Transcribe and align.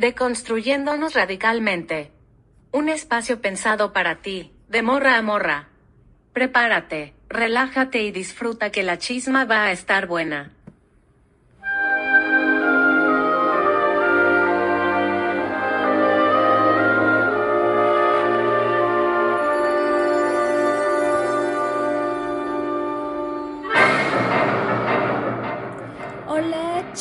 Deconstruyéndonos 0.00 1.12
radicalmente. 1.12 2.10
Un 2.72 2.88
espacio 2.88 3.42
pensado 3.42 3.92
para 3.92 4.22
ti, 4.22 4.50
de 4.66 4.80
morra 4.80 5.18
a 5.18 5.20
morra. 5.20 5.68
Prepárate, 6.32 7.12
relájate 7.28 8.00
y 8.00 8.10
disfruta 8.10 8.70
que 8.72 8.82
la 8.82 8.96
chisma 8.96 9.44
va 9.44 9.64
a 9.64 9.72
estar 9.72 10.06
buena. 10.06 10.54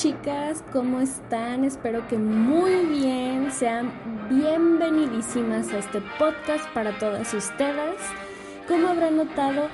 Chicas, 0.01 0.63
¿cómo 0.71 1.01
están? 1.01 1.65
Espero 1.65 2.07
que 2.07 2.17
muy 2.17 2.85
bien. 2.85 3.51
Sean 3.51 3.91
bienvenidísimas 4.29 5.73
a 5.73 5.79
este 5.79 5.99
podcast 6.17 6.65
para 6.73 6.97
todas 6.97 7.33
ustedes. 7.33 7.97
Como 8.65 8.87
habrán 8.87 9.17
notado, 9.17 9.67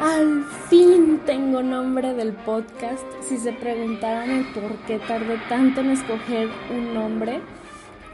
al 0.00 0.42
fin 0.68 1.20
tengo 1.24 1.62
nombre 1.62 2.14
del 2.14 2.32
podcast. 2.32 3.04
Si 3.22 3.38
se 3.38 3.52
preguntaban 3.52 4.28
el 4.28 4.44
por 4.46 4.74
qué 4.88 4.98
tardé 4.98 5.38
tanto 5.48 5.82
en 5.82 5.90
escoger 5.90 6.48
un 6.76 6.92
nombre, 6.92 7.40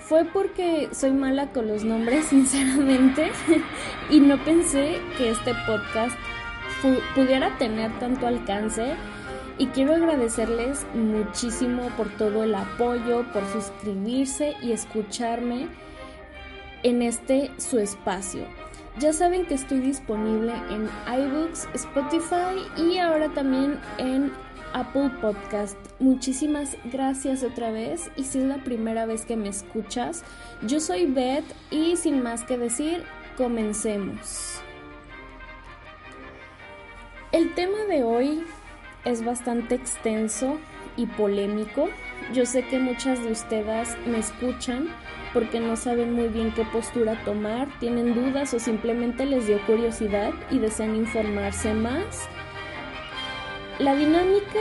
fue 0.00 0.26
porque 0.26 0.90
soy 0.92 1.12
mala 1.12 1.52
con 1.52 1.68
los 1.68 1.84
nombres, 1.84 2.26
sinceramente, 2.28 3.32
y 4.10 4.20
no 4.20 4.36
pensé 4.44 5.00
que 5.16 5.30
este 5.30 5.54
podcast 5.66 6.18
pudiera 7.14 7.56
tener 7.56 7.98
tanto 7.98 8.26
alcance 8.26 8.94
y 9.60 9.66
quiero 9.66 9.94
agradecerles 9.94 10.86
muchísimo 10.94 11.90
por 11.94 12.08
todo 12.16 12.44
el 12.44 12.54
apoyo, 12.54 13.30
por 13.30 13.46
suscribirse 13.52 14.56
y 14.62 14.72
escucharme 14.72 15.68
en 16.82 17.02
este 17.02 17.50
su 17.58 17.78
espacio. 17.78 18.46
Ya 18.98 19.12
saben 19.12 19.44
que 19.44 19.52
estoy 19.52 19.80
disponible 19.80 20.54
en 20.70 20.88
iBooks, 21.14 21.68
Spotify 21.74 22.56
y 22.78 22.96
ahora 23.00 23.28
también 23.34 23.78
en 23.98 24.32
Apple 24.72 25.10
Podcast. 25.20 25.76
Muchísimas 25.98 26.78
gracias 26.90 27.42
otra 27.42 27.70
vez 27.70 28.10
y 28.16 28.24
si 28.24 28.38
es 28.38 28.46
la 28.46 28.64
primera 28.64 29.04
vez 29.04 29.26
que 29.26 29.36
me 29.36 29.50
escuchas, 29.50 30.24
yo 30.62 30.80
soy 30.80 31.04
Beth 31.04 31.44
y 31.70 31.98
sin 31.98 32.22
más 32.22 32.44
que 32.44 32.56
decir, 32.56 33.04
comencemos. 33.36 34.62
El 37.32 37.54
tema 37.54 37.78
de 37.90 38.02
hoy 38.02 38.42
es 39.04 39.24
bastante 39.24 39.74
extenso 39.74 40.58
y 40.96 41.06
polémico. 41.06 41.88
Yo 42.32 42.46
sé 42.46 42.62
que 42.62 42.78
muchas 42.78 43.22
de 43.22 43.32
ustedes 43.32 43.96
me 44.06 44.18
escuchan 44.18 44.88
porque 45.32 45.60
no 45.60 45.76
saben 45.76 46.14
muy 46.14 46.28
bien 46.28 46.52
qué 46.52 46.64
postura 46.64 47.22
tomar, 47.24 47.68
tienen 47.78 48.14
dudas 48.14 48.52
o 48.52 48.58
simplemente 48.58 49.26
les 49.26 49.46
dio 49.46 49.64
curiosidad 49.66 50.32
y 50.50 50.58
desean 50.58 50.96
informarse 50.96 51.72
más. 51.72 52.28
La 53.78 53.94
dinámica 53.94 54.60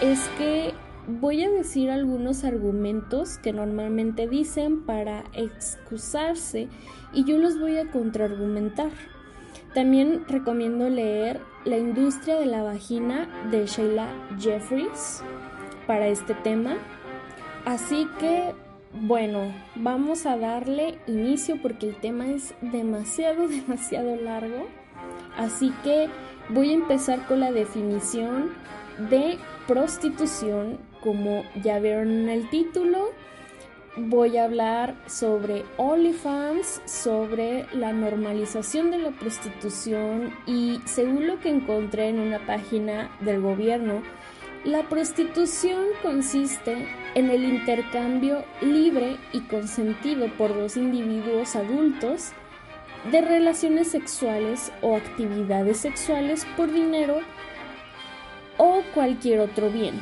es 0.00 0.28
que 0.38 0.72
voy 1.06 1.44
a 1.44 1.50
decir 1.50 1.90
algunos 1.90 2.44
argumentos 2.44 3.38
que 3.38 3.52
normalmente 3.52 4.26
dicen 4.26 4.82
para 4.86 5.24
excusarse 5.34 6.68
y 7.12 7.24
yo 7.24 7.38
los 7.38 7.58
voy 7.58 7.76
a 7.78 7.90
contraargumentar. 7.90 8.90
También 9.74 10.24
recomiendo 10.28 10.88
leer 10.88 11.40
La 11.64 11.76
industria 11.76 12.36
de 12.36 12.46
la 12.46 12.62
vagina 12.62 13.28
de 13.50 13.66
Sheila 13.66 14.06
Jeffries 14.38 15.22
para 15.86 16.06
este 16.06 16.34
tema. 16.34 16.76
Así 17.64 18.06
que, 18.20 18.54
bueno, 18.92 19.52
vamos 19.74 20.26
a 20.26 20.36
darle 20.36 20.98
inicio 21.08 21.60
porque 21.60 21.88
el 21.88 21.96
tema 21.96 22.28
es 22.28 22.54
demasiado, 22.60 23.48
demasiado 23.48 24.14
largo. 24.14 24.68
Así 25.36 25.72
que 25.82 26.08
voy 26.50 26.70
a 26.70 26.74
empezar 26.74 27.26
con 27.26 27.40
la 27.40 27.50
definición 27.50 28.52
de 29.10 29.38
prostitución, 29.66 30.78
como 31.02 31.42
ya 31.62 31.80
vieron 31.80 32.10
en 32.10 32.28
el 32.28 32.48
título 32.50 33.10
voy 33.96 34.36
a 34.36 34.44
hablar 34.44 34.96
sobre 35.06 35.64
OnlyFans, 35.76 36.82
sobre 36.84 37.66
la 37.72 37.92
normalización 37.92 38.90
de 38.90 38.98
la 38.98 39.10
prostitución 39.10 40.34
y 40.46 40.80
según 40.84 41.26
lo 41.26 41.38
que 41.40 41.50
encontré 41.50 42.08
en 42.08 42.18
una 42.18 42.44
página 42.44 43.10
del 43.20 43.40
gobierno, 43.40 44.02
la 44.64 44.88
prostitución 44.88 45.84
consiste 46.02 46.88
en 47.14 47.30
el 47.30 47.44
intercambio 47.44 48.44
libre 48.62 49.18
y 49.32 49.42
consentido 49.42 50.26
por 50.38 50.54
dos 50.54 50.76
individuos 50.76 51.54
adultos 51.54 52.32
de 53.12 53.20
relaciones 53.20 53.88
sexuales 53.88 54.72
o 54.80 54.96
actividades 54.96 55.78
sexuales 55.78 56.46
por 56.56 56.72
dinero 56.72 57.18
o 58.56 58.82
cualquier 58.94 59.40
otro 59.40 59.68
bien 59.70 60.00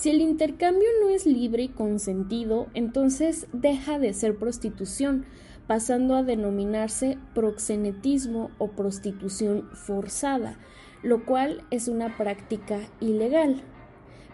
si 0.00 0.08
el 0.08 0.22
intercambio 0.22 0.88
no 1.02 1.10
es 1.10 1.26
libre 1.26 1.64
y 1.64 1.68
consentido, 1.68 2.68
entonces 2.72 3.46
deja 3.52 3.98
de 3.98 4.14
ser 4.14 4.34
prostitución, 4.38 5.26
pasando 5.66 6.14
a 6.14 6.22
denominarse 6.22 7.18
proxenetismo 7.34 8.50
o 8.56 8.68
prostitución 8.68 9.68
forzada, 9.74 10.58
lo 11.02 11.26
cual 11.26 11.64
es 11.70 11.86
una 11.86 12.16
práctica 12.16 12.78
ilegal. 13.00 13.60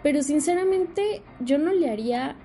Pero 0.05 0.23
sinceramente 0.23 1.25
yo 1.41 1.59
no 1.59 1.73
le 1.73 1.91
haría 1.91 2.37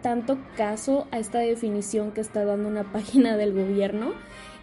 tanto 0.00 0.38
caso 0.56 1.08
a 1.10 1.18
esta 1.18 1.40
definición 1.40 2.12
que 2.12 2.22
está 2.22 2.46
dando 2.46 2.70
una 2.70 2.90
página 2.92 3.36
del 3.36 3.52
gobierno. 3.52 4.14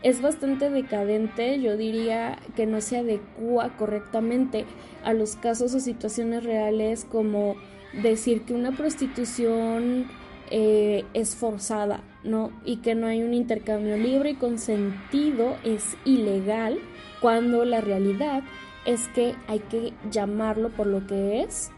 Es 0.01 0.19
bastante 0.19 0.71
decadente, 0.71 1.61
yo 1.61 1.77
diría 1.77 2.39
que 2.55 2.65
no 2.65 2.81
se 2.81 2.97
adecua 2.97 3.77
correctamente 3.77 4.65
a 5.03 5.13
los 5.13 5.35
casos 5.35 5.75
o 5.75 5.79
situaciones 5.79 6.43
reales 6.43 7.05
como 7.05 7.55
decir 8.01 8.41
que 8.41 8.53
una 8.53 8.71
prostitución 8.71 10.07
eh, 10.49 11.05
es 11.13 11.35
forzada, 11.35 12.01
¿no? 12.23 12.51
Y 12.65 12.77
que 12.77 12.95
no 12.95 13.07
hay 13.07 13.23
un 13.23 13.33
intercambio 13.33 13.97
libre 13.97 14.31
y 14.31 14.35
consentido 14.35 15.55
es 15.63 15.95
ilegal 16.05 16.79
cuando 17.21 17.65
la 17.65 17.81
realidad 17.81 18.43
es 18.85 19.07
que 19.09 19.35
hay 19.47 19.59
que 19.59 19.93
llamarlo 20.11 20.69
por 20.69 20.87
lo 20.87 21.07
que 21.07 21.41
es, 21.41 21.71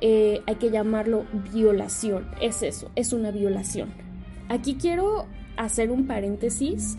eh, 0.00 0.42
hay 0.46 0.54
que 0.56 0.70
llamarlo 0.70 1.24
violación, 1.52 2.28
es 2.40 2.62
eso, 2.62 2.90
es 2.94 3.12
una 3.12 3.32
violación. 3.32 3.90
Aquí 4.48 4.76
quiero 4.76 5.26
hacer 5.56 5.90
un 5.90 6.06
paréntesis 6.06 6.96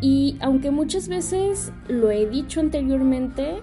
y 0.00 0.36
aunque 0.40 0.70
muchas 0.70 1.08
veces 1.08 1.72
lo 1.88 2.10
he 2.10 2.26
dicho 2.26 2.60
anteriormente, 2.60 3.60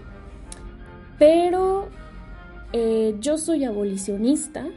pero 1.17 1.87
eh, 2.77 3.15
yo 3.21 3.37
soy 3.37 3.63
abolicionista 3.63 4.67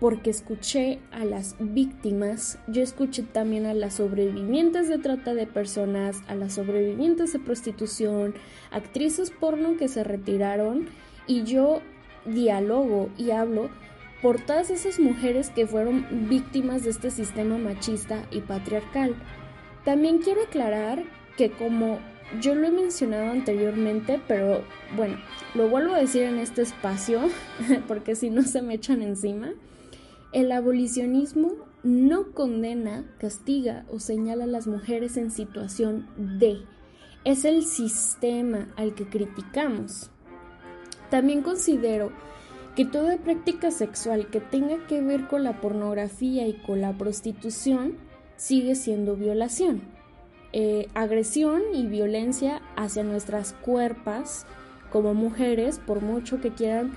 porque 0.00 0.30
escuché 0.30 0.98
a 1.12 1.24
las 1.24 1.54
víctimas, 1.60 2.58
yo 2.66 2.82
escuché 2.82 3.22
también 3.22 3.64
a 3.64 3.74
las 3.74 3.94
sobrevivientes 3.94 4.88
de 4.88 4.98
trata 4.98 5.34
de 5.34 5.46
personas, 5.46 6.20
a 6.26 6.34
las 6.34 6.54
sobrevivientes 6.54 7.32
de 7.32 7.38
prostitución, 7.38 8.34
actrices 8.72 9.30
porno 9.30 9.76
que 9.76 9.86
se 9.86 10.02
retiraron 10.02 10.88
y 11.28 11.44
yo 11.44 11.80
dialogo 12.24 13.08
y 13.16 13.30
hablo 13.30 13.70
por 14.20 14.40
todas 14.40 14.70
esas 14.70 14.98
mujeres 14.98 15.50
que 15.50 15.68
fueron 15.68 16.28
víctimas 16.28 16.82
de 16.82 16.90
este 16.90 17.12
sistema 17.12 17.56
machista 17.56 18.26
y 18.32 18.40
patriarcal. 18.40 19.14
También 19.84 20.18
quiero 20.18 20.42
aclarar 20.42 21.04
que 21.36 21.52
como 21.52 22.00
yo 22.40 22.54
lo 22.54 22.66
he 22.66 22.70
mencionado 22.70 23.30
anteriormente, 23.30 24.20
pero 24.26 24.62
bueno, 24.96 25.16
lo 25.54 25.68
vuelvo 25.68 25.94
a 25.94 26.00
decir 26.00 26.22
en 26.22 26.38
este 26.38 26.62
espacio, 26.62 27.20
porque 27.88 28.16
si 28.16 28.30
no 28.30 28.42
se 28.42 28.62
me 28.62 28.74
echan 28.74 29.02
encima. 29.02 29.52
El 30.32 30.50
abolicionismo 30.50 31.52
no 31.84 32.32
condena, 32.32 33.04
castiga 33.18 33.84
o 33.90 34.00
señala 34.00 34.44
a 34.44 34.48
las 34.48 34.66
mujeres 34.66 35.16
en 35.16 35.30
situación 35.30 36.08
de. 36.16 36.62
Es 37.24 37.44
el 37.44 37.64
sistema 37.64 38.68
al 38.76 38.94
que 38.94 39.06
criticamos. 39.06 40.10
También 41.10 41.42
considero 41.42 42.10
que 42.74 42.84
toda 42.84 43.18
práctica 43.18 43.70
sexual 43.70 44.28
que 44.28 44.40
tenga 44.40 44.86
que 44.86 45.00
ver 45.00 45.28
con 45.28 45.44
la 45.44 45.60
pornografía 45.60 46.48
y 46.48 46.54
con 46.54 46.80
la 46.80 46.98
prostitución 46.98 47.98
sigue 48.36 48.74
siendo 48.74 49.14
violación. 49.14 49.93
Eh, 50.56 50.86
agresión 50.94 51.62
y 51.74 51.88
violencia 51.88 52.62
hacia 52.76 53.02
nuestras 53.02 53.54
cuerpas 53.54 54.46
como 54.92 55.12
mujeres, 55.12 55.80
por 55.84 56.00
mucho 56.00 56.40
que 56.40 56.52
quieran 56.52 56.92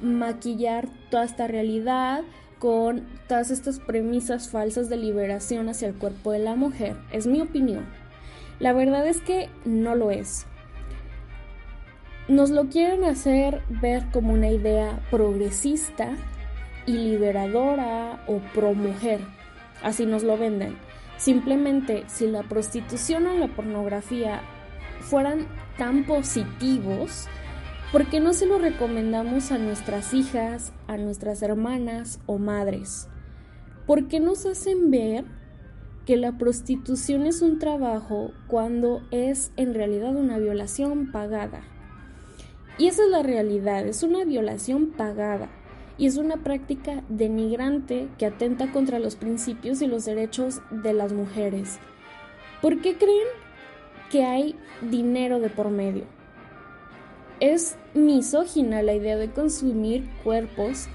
maquillar 0.00 0.88
toda 1.10 1.24
esta 1.24 1.46
realidad 1.46 2.22
con 2.58 3.06
todas 3.28 3.50
estas 3.50 3.80
premisas 3.80 4.48
falsas 4.48 4.88
de 4.88 4.96
liberación 4.96 5.68
hacia 5.68 5.88
el 5.88 5.94
cuerpo 5.94 6.32
de 6.32 6.38
la 6.38 6.56
mujer. 6.56 6.96
Es 7.12 7.26
mi 7.26 7.42
opinión. 7.42 7.84
La 8.60 8.72
verdad 8.72 9.06
es 9.06 9.20
que 9.20 9.50
no 9.66 9.94
lo 9.94 10.10
es. 10.10 10.46
Nos 12.28 12.48
lo 12.48 12.70
quieren 12.70 13.04
hacer 13.04 13.60
ver 13.68 14.04
como 14.10 14.32
una 14.32 14.48
idea 14.48 15.04
progresista 15.10 16.16
y 16.86 16.92
liberadora 16.92 18.24
o 18.26 18.38
pro 18.54 18.72
mujer. 18.72 19.20
Así 19.82 20.06
nos 20.06 20.22
lo 20.22 20.38
venden. 20.38 20.78
Simplemente 21.22 22.02
si 22.08 22.26
la 22.26 22.42
prostitución 22.42 23.28
o 23.28 23.34
la 23.34 23.46
pornografía 23.46 24.42
fueran 24.98 25.46
tan 25.78 26.04
positivos, 26.04 27.28
¿por 27.92 28.10
qué 28.10 28.18
no 28.18 28.32
se 28.32 28.44
lo 28.44 28.58
recomendamos 28.58 29.52
a 29.52 29.58
nuestras 29.58 30.14
hijas, 30.14 30.72
a 30.88 30.96
nuestras 30.96 31.40
hermanas 31.42 32.18
o 32.26 32.38
madres? 32.38 33.06
¿Por 33.86 34.08
qué 34.08 34.18
nos 34.18 34.46
hacen 34.46 34.90
ver 34.90 35.24
que 36.06 36.16
la 36.16 36.38
prostitución 36.38 37.24
es 37.26 37.40
un 37.40 37.60
trabajo 37.60 38.32
cuando 38.48 39.00
es 39.12 39.52
en 39.56 39.74
realidad 39.74 40.16
una 40.16 40.38
violación 40.38 41.12
pagada? 41.12 41.62
Y 42.78 42.88
esa 42.88 43.04
es 43.04 43.10
la 43.10 43.22
realidad, 43.22 43.86
es 43.86 44.02
una 44.02 44.24
violación 44.24 44.88
pagada 44.96 45.50
y 46.02 46.06
es 46.06 46.16
una 46.16 46.38
práctica 46.38 47.04
denigrante 47.08 48.08
que 48.18 48.26
atenta 48.26 48.72
contra 48.72 48.98
los 48.98 49.14
principios 49.14 49.80
y 49.82 49.86
los 49.86 50.04
derechos 50.04 50.60
de 50.72 50.92
las 50.92 51.12
mujeres. 51.12 51.78
¿Por 52.60 52.80
qué 52.80 52.96
creen 52.96 53.28
que 54.10 54.24
hay 54.24 54.56
dinero 54.80 55.38
de 55.38 55.48
por 55.48 55.70
medio? 55.70 56.02
Es 57.38 57.76
misógina 57.94 58.82
la 58.82 58.94
idea 58.94 59.16
de 59.16 59.30
consumir 59.30 60.10
cuerpos 60.24 60.88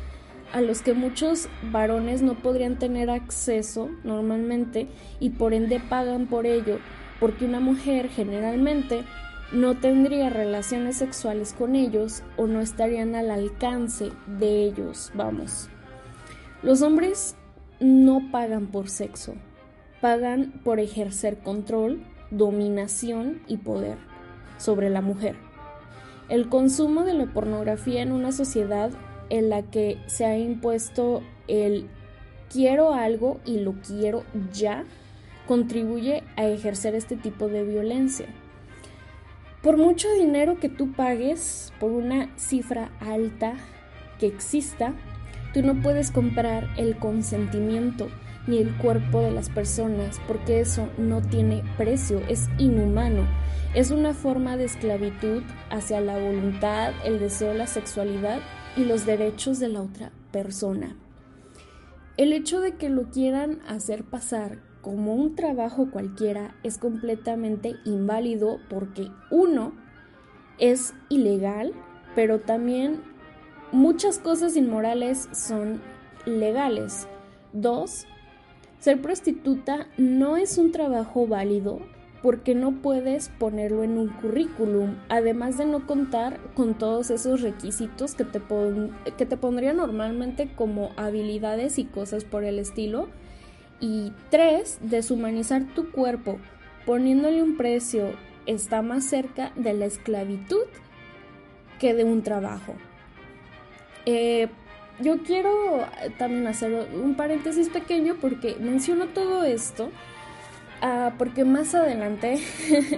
a 0.52 0.60
los 0.60 0.82
que 0.82 0.92
muchos 0.92 1.48
varones 1.72 2.22
no 2.22 2.34
podrían 2.34 2.78
tener 2.78 3.10
acceso 3.10 3.90
normalmente 4.04 4.90
y 5.22 5.30
por 5.30 5.54
ende 5.54 5.80
pagan 5.80 6.28
por 6.28 6.46
ello, 6.46 6.80
porque 7.22 7.46
una 7.46 7.62
mujer 7.62 8.10
generalmente 8.10 9.06
no 9.52 9.76
tendría 9.76 10.30
relaciones 10.30 10.98
sexuales 10.98 11.54
con 11.54 11.76
ellos 11.76 12.24
o 12.36 12.48
no 12.48 12.60
estarían 12.60 13.16
al 13.16 13.32
alcance 13.32 14.12
de 14.40 14.64
ellos, 14.64 15.12
vamos. 15.14 15.70
Los 16.64 16.82
hombres 16.82 17.36
no 17.80 18.30
pagan 18.32 18.68
por 18.68 18.90
sexo, 18.90 19.36
pagan 20.02 20.52
por 20.64 20.80
ejercer 20.80 21.38
control, 21.38 22.04
dominación 22.32 23.42
y 23.48 23.58
poder 23.58 23.98
sobre 24.58 24.90
la 24.90 25.02
mujer. 25.02 25.36
El 26.30 26.50
consumo 26.50 27.04
de 27.04 27.14
la 27.14 27.28
pornografía 27.28 28.02
en 28.02 28.12
una 28.12 28.34
sociedad 28.34 28.92
en 29.30 29.50
la 29.50 29.64
que 29.64 29.98
se 30.08 30.26
ha 30.26 30.38
impuesto 30.38 31.22
el 31.48 31.88
quiero 32.52 32.94
algo 32.94 33.40
y 33.46 33.60
lo 33.60 33.74
quiero 33.74 34.24
ya 34.52 34.84
contribuye 35.48 36.24
a 36.36 36.48
ejercer 36.48 36.96
este 36.96 37.16
tipo 37.16 37.48
de 37.48 37.64
violencia. 37.64 38.28
Por 39.62 39.78
mucho 39.78 40.08
dinero 40.14 40.60
que 40.60 40.70
tú 40.70 40.92
pagues, 40.94 41.74
por 41.80 41.92
una 41.92 42.30
cifra 42.38 42.92
alta 43.00 43.54
que 44.20 44.28
exista, 44.28 44.94
tú 45.54 45.64
no 45.64 45.82
puedes 45.82 46.12
comprar 46.12 46.68
el 46.78 46.98
consentimiento 46.98 48.08
ni 48.46 48.60
el 48.60 48.76
cuerpo 48.78 49.22
de 49.22 49.32
las 49.32 49.50
personas, 49.50 50.22
porque 50.28 50.62
eso 50.62 50.88
no 50.98 51.22
tiene 51.22 51.64
precio, 51.76 52.22
es 52.30 52.48
inhumano, 52.58 53.28
es 53.74 53.92
una 53.92 54.14
forma 54.14 54.58
de 54.58 54.66
esclavitud 54.66 55.44
hacia 55.70 56.02
la 56.02 56.18
voluntad, 56.18 56.94
el 57.04 57.20
deseo, 57.20 57.54
la 57.54 57.68
sexualidad 57.68 58.40
y 58.78 58.86
los 58.86 59.06
derechos 59.06 59.60
de 59.60 59.70
la 59.70 59.82
otra 59.82 60.12
persona. 60.32 60.96
El 62.16 62.32
hecho 62.32 62.62
de 62.62 62.76
que 62.76 62.90
lo 62.90 63.10
quieran 63.10 63.60
hacer 63.68 64.04
pasar 64.04 64.60
como 64.88 65.16
un 65.16 65.36
trabajo 65.36 65.92
cualquiera 65.92 66.56
es 66.64 66.78
completamente 66.78 67.76
inválido 67.84 68.60
porque 68.70 69.12
uno 69.30 69.74
es 70.60 70.94
ilegal, 71.10 71.74
pero 72.16 72.40
también 72.40 73.02
muchas 73.74 74.18
cosas 74.18 74.56
inmorales 74.56 75.28
son 75.34 75.82
legales. 76.26 77.06
Dos, 77.52 78.06
ser 78.80 79.02
prostituta 79.02 79.88
no 79.98 80.38
es 80.38 80.58
un 80.58 80.72
trabajo 80.72 81.28
válido 81.28 81.82
porque 82.22 82.56
no 82.56 82.82
puedes 82.82 83.28
ponerlo 83.28 83.84
en 83.84 83.98
un 83.98 84.08
currículum, 84.08 84.96
además 85.10 85.58
de 85.58 85.66
no 85.66 85.86
contar 85.86 86.40
con 86.54 86.76
todos 86.76 87.12
esos 87.12 87.42
requisitos 87.42 88.16
que 88.16 88.24
te, 88.24 88.42
que 89.18 89.26
te 89.26 89.36
pondría 89.36 89.74
normalmente 89.74 90.50
como 90.56 90.92
habilidades 90.96 91.78
y 91.78 91.84
cosas 91.84 92.24
por 92.24 92.46
el 92.46 92.58
estilo 92.58 93.10
y 93.80 94.14
tres, 94.30 94.80
deshumanizar 94.82 95.64
tu 95.76 95.92
cuerpo 95.92 96.40
poniéndole 96.86 97.44
un 97.44 97.58
precio 97.58 98.14
está 98.46 98.82
más 98.82 99.04
cerca 99.04 99.52
de 99.56 99.74
la 99.74 99.86
esclavitud 99.86 100.66
que 101.80 101.94
de 101.94 102.04
un 102.06 102.24
trabajo. 102.24 102.74
Eh, 104.06 104.48
yo 105.00 105.22
quiero 105.22 105.86
también 106.18 106.48
hacer 106.48 106.88
un 106.94 107.16
paréntesis 107.16 107.70
pequeño 107.70 108.16
porque 108.20 108.56
menciono 108.60 109.08
todo 109.08 109.44
esto 109.44 109.92
ah, 110.82 111.14
porque 111.18 111.44
más 111.46 111.76
adelante 111.76 112.40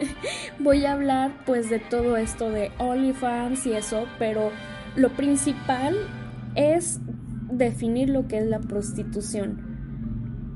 voy 0.59 0.85
a 0.85 0.93
hablar 0.93 1.31
pues 1.45 1.69
de 1.69 1.79
todo 1.79 2.15
esto 2.15 2.51
de 2.51 2.71
OnlyFans 2.77 3.65
y 3.65 3.73
eso, 3.73 4.07
pero 4.17 4.51
lo 4.95 5.09
principal 5.09 5.97
es 6.55 6.99
definir 7.51 8.09
lo 8.09 8.27
que 8.27 8.37
es 8.37 8.45
la 8.45 8.59
prostitución. 8.59 9.68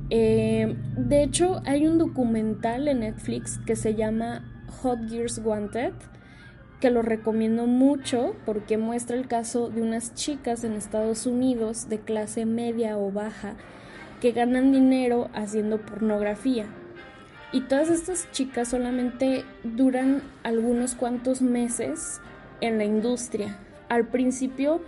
Eh, 0.09 0.75
de 0.97 1.23
hecho, 1.23 1.61
hay 1.65 1.87
un 1.87 1.97
documental 1.97 2.87
en 2.87 2.99
Netflix 2.99 3.59
que 3.65 3.75
se 3.75 3.95
llama 3.95 4.43
Hot 4.81 5.09
Gears 5.09 5.41
Wanted, 5.43 5.93
que 6.79 6.89
lo 6.89 7.01
recomiendo 7.01 7.65
mucho 7.65 8.35
porque 8.45 8.77
muestra 8.77 9.15
el 9.15 9.27
caso 9.27 9.69
de 9.69 9.81
unas 9.81 10.13
chicas 10.15 10.63
en 10.63 10.73
Estados 10.73 11.25
Unidos 11.25 11.87
de 11.87 11.99
clase 11.99 12.45
media 12.45 12.97
o 12.97 13.11
baja 13.11 13.55
que 14.19 14.31
ganan 14.31 14.71
dinero 14.71 15.29
haciendo 15.33 15.79
pornografía. 15.79 16.65
Y 17.51 17.61
todas 17.61 17.89
estas 17.89 18.31
chicas 18.31 18.69
solamente 18.69 19.45
duran 19.63 20.23
algunos 20.43 20.95
cuantos 20.95 21.41
meses 21.41 22.19
en 22.61 22.77
la 22.77 22.85
industria. 22.85 23.59
Al 23.89 24.07
principio 24.07 24.81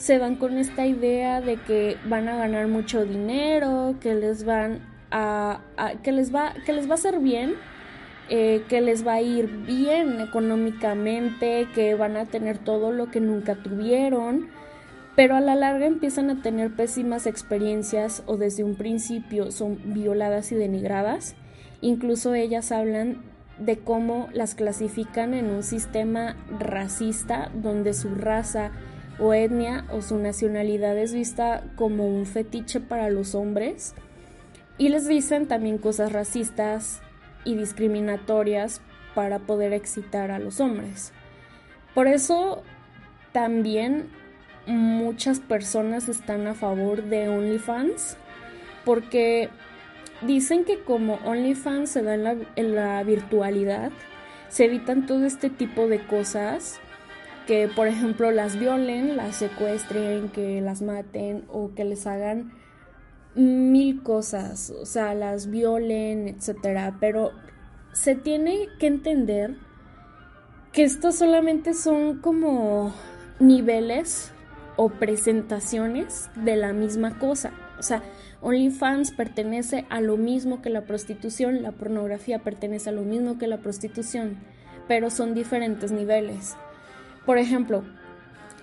se 0.00 0.18
van 0.18 0.36
con 0.36 0.56
esta 0.56 0.86
idea 0.86 1.42
de 1.42 1.58
que 1.58 1.98
van 2.06 2.26
a 2.30 2.36
ganar 2.36 2.68
mucho 2.68 3.04
dinero, 3.04 3.96
que 4.00 4.14
les 4.14 4.44
van 4.44 4.80
a, 5.10 5.60
que 6.02 6.10
les 6.10 6.34
va 6.34 6.54
que 6.64 6.72
les 6.72 6.88
va 6.88 6.92
a 6.92 6.94
hacer 6.94 7.18
bien, 7.18 7.56
eh, 8.30 8.64
que 8.70 8.80
les 8.80 9.06
va 9.06 9.14
a 9.14 9.20
ir 9.20 9.48
bien 9.66 10.22
económicamente, 10.22 11.68
que 11.74 11.94
van 11.96 12.16
a 12.16 12.24
tener 12.24 12.56
todo 12.56 12.92
lo 12.92 13.10
que 13.10 13.20
nunca 13.20 13.56
tuvieron, 13.56 14.48
pero 15.16 15.36
a 15.36 15.40
la 15.42 15.54
larga 15.54 15.84
empiezan 15.84 16.30
a 16.30 16.40
tener 16.40 16.74
pésimas 16.74 17.26
experiencias 17.26 18.22
o 18.24 18.38
desde 18.38 18.64
un 18.64 18.76
principio 18.76 19.50
son 19.50 19.92
violadas 19.92 20.50
y 20.50 20.54
denigradas. 20.54 21.36
Incluso 21.82 22.32
ellas 22.32 22.72
hablan 22.72 23.20
de 23.58 23.76
cómo 23.78 24.28
las 24.32 24.54
clasifican 24.54 25.34
en 25.34 25.50
un 25.50 25.62
sistema 25.62 26.36
racista 26.58 27.50
donde 27.52 27.92
su 27.92 28.14
raza 28.14 28.70
o 29.20 29.34
etnia 29.34 29.84
o 29.90 30.02
su 30.02 30.18
nacionalidad 30.18 30.96
es 30.96 31.12
vista 31.12 31.62
como 31.76 32.06
un 32.06 32.26
fetiche 32.26 32.80
para 32.80 33.10
los 33.10 33.34
hombres 33.34 33.94
y 34.78 34.88
les 34.88 35.06
dicen 35.06 35.46
también 35.46 35.78
cosas 35.78 36.12
racistas 36.12 37.02
y 37.44 37.54
discriminatorias 37.54 38.80
para 39.14 39.38
poder 39.38 39.72
excitar 39.72 40.30
a 40.30 40.38
los 40.38 40.60
hombres. 40.60 41.12
Por 41.94 42.06
eso 42.06 42.62
también 43.32 44.08
muchas 44.66 45.40
personas 45.40 46.08
están 46.08 46.46
a 46.46 46.54
favor 46.54 47.02
de 47.04 47.28
OnlyFans 47.28 48.16
porque 48.84 49.50
dicen 50.22 50.64
que 50.64 50.80
como 50.80 51.14
OnlyFans 51.24 51.90
se 51.90 52.02
da 52.02 52.14
en 52.14 52.24
la, 52.24 52.36
en 52.56 52.74
la 52.74 53.02
virtualidad, 53.02 53.92
se 54.48 54.64
evitan 54.64 55.06
todo 55.06 55.26
este 55.26 55.50
tipo 55.50 55.88
de 55.88 56.04
cosas 56.06 56.80
que 57.50 57.66
por 57.66 57.88
ejemplo 57.88 58.30
las 58.30 58.60
violen, 58.60 59.16
las 59.16 59.34
secuestren, 59.34 60.28
que 60.28 60.60
las 60.60 60.82
maten 60.82 61.46
o 61.48 61.74
que 61.74 61.84
les 61.84 62.06
hagan 62.06 62.52
mil 63.34 64.04
cosas, 64.04 64.70
o 64.70 64.86
sea, 64.86 65.14
las 65.14 65.50
violen, 65.50 66.28
etcétera, 66.28 66.98
pero 67.00 67.32
se 67.92 68.14
tiene 68.14 68.68
que 68.78 68.86
entender 68.86 69.56
que 70.70 70.84
estos 70.84 71.16
solamente 71.16 71.74
son 71.74 72.20
como 72.20 72.94
niveles 73.40 74.30
o 74.76 74.88
presentaciones 74.88 76.30
de 76.36 76.54
la 76.54 76.72
misma 76.72 77.18
cosa. 77.18 77.50
O 77.80 77.82
sea, 77.82 78.04
OnlyFans 78.42 79.10
pertenece 79.10 79.86
a 79.90 80.00
lo 80.00 80.16
mismo 80.16 80.62
que 80.62 80.70
la 80.70 80.82
prostitución, 80.82 81.64
la 81.64 81.72
pornografía 81.72 82.44
pertenece 82.44 82.90
a 82.90 82.92
lo 82.92 83.02
mismo 83.02 83.38
que 83.38 83.48
la 83.48 83.58
prostitución, 83.58 84.38
pero 84.86 85.10
son 85.10 85.34
diferentes 85.34 85.90
niveles. 85.90 86.56
Por 87.30 87.38
ejemplo, 87.38 87.84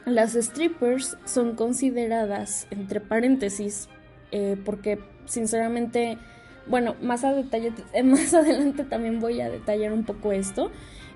las 0.03 0.33
strippers 0.33 1.15
son 1.24 1.55
consideradas, 1.55 2.67
entre 2.69 3.00
paréntesis, 3.00 3.88
eh, 4.33 4.57
porque 4.65 5.00
sinceramente, 5.24 6.17
bueno, 6.65 6.97
más, 7.01 7.24
a 7.24 7.31
detalle, 7.31 7.71
más 8.03 8.33
adelante 8.33 8.83
también 8.83 9.21
voy 9.21 9.39
a 9.39 9.50
detallar 9.50 9.93
un 9.93 10.03
poco 10.03 10.33
esto, 10.33 10.69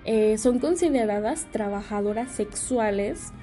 eh, 0.05 0.37
son 0.37 0.59
consideradas 0.59 1.45
trabajadoras 1.51 2.31
sexuales 2.31 3.33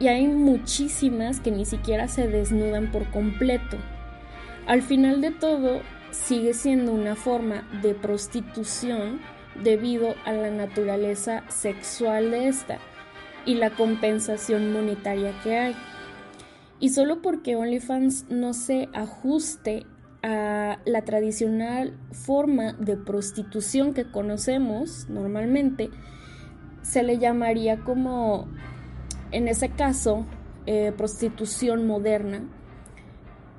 y 0.00 0.08
hay 0.08 0.26
muchísimas 0.26 1.38
que 1.38 1.52
ni 1.52 1.64
siquiera 1.64 2.08
se 2.08 2.26
desnudan 2.26 2.90
por 2.90 3.08
completo. 3.12 3.76
Al 4.66 4.82
final 4.82 5.20
de 5.20 5.30
todo, 5.30 5.82
sigue 6.10 6.54
siendo 6.54 6.90
una 6.90 7.14
forma 7.14 7.68
de 7.82 7.94
prostitución 7.94 9.20
debido 9.62 10.16
a 10.24 10.32
la 10.32 10.50
naturaleza 10.50 11.44
sexual 11.48 12.32
de 12.32 12.48
esta 12.48 12.80
y 13.48 13.54
la 13.54 13.70
compensación 13.70 14.74
monetaria 14.74 15.32
que 15.42 15.56
hay. 15.56 15.76
Y 16.80 16.90
solo 16.90 17.22
porque 17.22 17.56
OnlyFans 17.56 18.26
no 18.28 18.52
se 18.52 18.90
ajuste 18.92 19.86
a 20.22 20.78
la 20.84 21.02
tradicional 21.02 21.96
forma 22.12 22.74
de 22.74 22.98
prostitución 22.98 23.94
que 23.94 24.04
conocemos 24.04 25.08
normalmente, 25.08 25.88
se 26.82 27.02
le 27.02 27.18
llamaría 27.18 27.78
como, 27.78 28.48
en 29.30 29.48
ese 29.48 29.70
caso, 29.70 30.26
eh, 30.66 30.92
prostitución 30.94 31.86
moderna, 31.86 32.42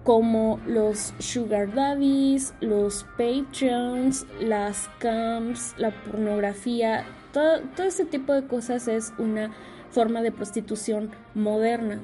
como 0.03 0.59
los 0.67 1.15
sugar 1.17 1.73
daddies, 1.73 2.53
los 2.61 3.07
patreons, 3.17 4.27
las 4.39 4.87
camps, 4.99 5.73
la 5.77 5.91
pornografía, 6.03 7.05
todo, 7.33 7.61
todo 7.75 7.87
ese 7.87 8.05
tipo 8.05 8.33
de 8.33 8.45
cosas 8.45 8.87
es 8.87 9.13
una 9.17 9.51
forma 9.91 10.21
de 10.21 10.31
prostitución 10.31 11.11
moderna. 11.33 11.99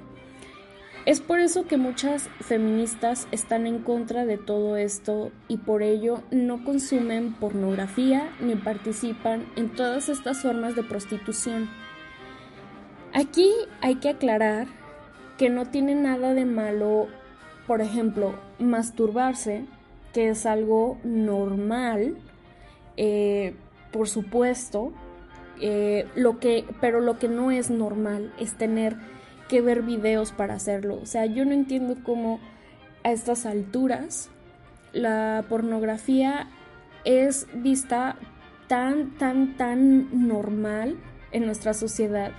Es 1.05 1.21
por 1.21 1.39
eso 1.39 1.67
que 1.67 1.77
muchas 1.77 2.29
feministas 2.41 3.27
están 3.31 3.67
en 3.67 3.77
contra 3.77 4.25
de 4.25 4.39
todo 4.39 4.75
esto 4.75 5.31
y 5.47 5.57
por 5.57 5.83
ello 5.83 6.23
no 6.31 6.63
consumen 6.63 7.33
pornografía 7.33 8.31
ni 8.39 8.55
participan 8.55 9.45
en 9.55 9.69
todas 9.69 10.09
estas 10.09 10.41
formas 10.41 10.75
de 10.75 10.81
prostitución. 10.81 11.69
Aquí 13.13 13.51
hay 13.81 13.95
que 13.95 14.09
aclarar 14.09 14.67
que 15.37 15.49
no 15.49 15.67
tiene 15.67 15.93
nada 15.93 16.33
de 16.33 16.45
malo, 16.45 17.07
por 17.67 17.81
ejemplo, 17.81 18.33
masturbarse, 18.57 19.65
que 20.11 20.29
es 20.29 20.47
algo 20.47 20.97
normal, 21.03 22.17
eh, 22.97 23.55
por 23.91 24.09
supuesto, 24.09 24.91
eh, 25.61 26.07
lo 26.15 26.39
que, 26.39 26.65
pero 26.81 27.01
lo 27.01 27.17
que 27.19 27.27
no 27.27 27.51
es 27.51 27.69
normal 27.69 28.33
es 28.39 28.53
tener 28.55 28.95
que 29.47 29.61
ver 29.61 29.81
videos 29.81 30.31
para 30.31 30.55
hacerlo. 30.55 30.99
O 31.01 31.05
sea, 31.05 31.25
yo 31.25 31.45
no 31.45 31.51
entiendo 31.51 31.95
cómo 32.03 32.39
a 33.03 33.11
estas 33.11 33.45
alturas 33.45 34.29
la 34.93 35.45
pornografía 35.49 36.47
es 37.03 37.47
vista 37.53 38.17
tan, 38.67 39.11
tan, 39.17 39.57
tan 39.57 40.27
normal 40.27 40.97
en 41.31 41.45
nuestra 41.45 41.73
sociedad 41.73 42.31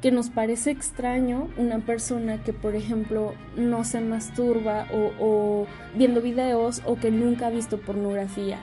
que 0.00 0.10
nos 0.10 0.30
parece 0.30 0.70
extraño 0.70 1.48
una 1.56 1.80
persona 1.80 2.42
que, 2.42 2.52
por 2.52 2.74
ejemplo, 2.74 3.34
no 3.56 3.84
se 3.84 4.00
masturba 4.00 4.86
o, 4.92 5.12
o 5.18 5.66
viendo 5.94 6.20
videos 6.20 6.82
o 6.84 6.96
que 6.96 7.10
nunca 7.10 7.48
ha 7.48 7.50
visto 7.50 7.78
pornografía. 7.78 8.58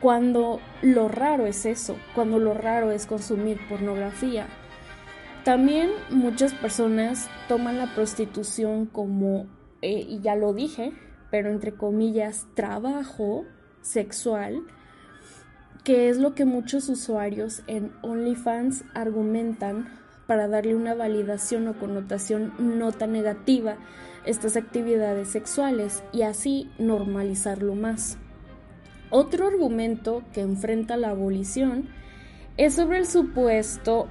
Cuando 0.00 0.60
lo 0.82 1.08
raro 1.08 1.46
es 1.46 1.64
eso, 1.64 1.96
cuando 2.14 2.38
lo 2.38 2.52
raro 2.52 2.92
es 2.92 3.06
consumir 3.06 3.58
pornografía. 3.68 4.46
También 5.44 5.90
muchas 6.10 6.52
personas 6.52 7.28
toman 7.48 7.78
la 7.78 7.94
prostitución 7.94 8.86
como, 8.86 9.46
eh, 9.80 10.04
y 10.06 10.20
ya 10.20 10.34
lo 10.34 10.52
dije, 10.52 10.92
pero 11.30 11.50
entre 11.50 11.72
comillas, 11.72 12.46
trabajo 12.54 13.44
sexual, 13.80 14.64
que 15.84 16.08
es 16.08 16.18
lo 16.18 16.34
que 16.34 16.44
muchos 16.44 16.88
usuarios 16.88 17.62
en 17.68 17.92
OnlyFans 18.02 18.84
argumentan 18.92 19.88
para 20.26 20.48
darle 20.48 20.74
una 20.74 20.94
validación 20.94 21.68
o 21.68 21.78
connotación 21.78 22.52
no 22.58 22.92
tan 22.92 23.12
negativa 23.12 23.72
a 23.72 24.28
estas 24.28 24.56
actividades 24.56 25.28
sexuales 25.28 26.02
y 26.12 26.22
así 26.22 26.68
normalizarlo 26.78 27.74
más. 27.74 28.18
Otro 29.10 29.46
argumento 29.46 30.22
que 30.32 30.40
enfrenta 30.40 30.96
la 30.96 31.10
abolición 31.10 31.88
es 32.56 32.74
sobre 32.74 32.98
el 32.98 33.06
supuesto 33.06 34.08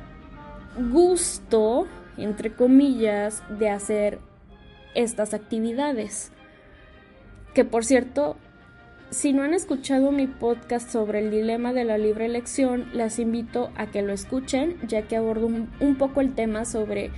gusto, 0.91 1.87
entre 2.17 2.53
comillas, 2.53 3.43
de 3.59 3.69
hacer 3.69 4.19
estas 4.93 5.33
actividades. 5.33 6.31
Que 7.53 7.65
por 7.65 7.85
cierto, 7.85 8.37
si 9.09 9.33
no 9.33 9.43
han 9.43 9.53
escuchado 9.53 10.11
mi 10.11 10.27
podcast 10.27 10.89
sobre 10.89 11.19
el 11.19 11.31
dilema 11.31 11.73
de 11.73 11.85
la 11.85 11.97
libre 11.97 12.25
elección, 12.25 12.89
las 12.93 13.19
invito 13.19 13.71
a 13.75 13.87
que 13.87 14.01
lo 14.01 14.13
escuchen, 14.13 14.77
ya 14.87 15.03
que 15.03 15.15
abordo 15.15 15.47
un, 15.47 15.95
poco 15.97 16.21
el 16.21 16.33
tema 16.33 16.65
sobre 16.65 17.11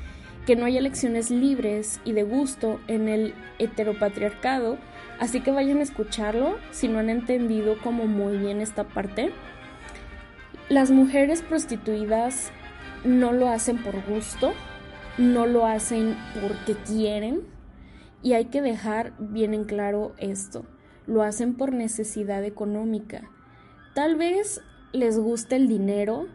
que 0.47 0.55
no 0.55 0.65
hay 0.65 0.77
elecciones 0.77 1.29
libres 1.29 1.99
y 2.05 2.13
de 2.13 2.23
gusto 2.23 2.79
en 2.87 3.09
el 3.09 3.33
heteropatriarcado, 3.59 4.77
así 5.19 5.41
que 5.41 5.51
vayan 5.51 5.79
a 5.79 5.83
escucharlo 5.83 6.55
si 6.71 6.87
no 6.87 6.99
han 6.99 7.09
entendido 7.09 7.77
como 7.83 8.07
muy 8.07 8.37
bien 8.37 8.61
esta 8.61 8.85
parte. 8.85 9.33
Las 10.69 10.89
mujeres 10.89 11.41
prostituidas 11.41 12.51
no 13.03 13.33
lo 13.33 13.49
hacen 13.49 13.83
por 13.83 14.01
gusto, 14.05 14.53
no 15.17 15.47
lo 15.47 15.65
hacen 15.65 16.15
porque 16.41 16.75
quieren 16.81 17.41
y 18.23 18.31
hay 18.31 18.45
que 18.45 18.61
dejar 18.61 19.11
bien 19.19 19.53
en 19.53 19.65
claro 19.65 20.13
esto, 20.17 20.65
lo 21.07 21.23
hacen 21.23 21.55
por 21.55 21.73
necesidad 21.73 22.45
económica. 22.45 23.29
Tal 23.93 24.15
vez 24.15 24.61
les 24.93 25.19
guste 25.19 25.57
el 25.57 25.67
dinero 25.67 26.27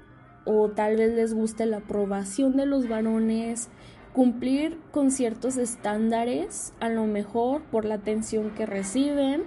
o 0.44 0.68
tal 0.68 0.96
vez 0.96 1.14
les 1.14 1.32
guste 1.32 1.64
la 1.64 1.78
aprobación 1.78 2.56
de 2.56 2.66
los 2.66 2.88
varones, 2.88 3.70
cumplir 4.12 4.78
con 4.90 5.10
ciertos 5.10 5.56
estándares, 5.56 6.72
a 6.80 6.88
lo 6.88 7.06
mejor 7.06 7.62
por 7.62 7.84
la 7.84 7.94
atención 7.96 8.50
que 8.50 8.66
reciben, 8.66 9.44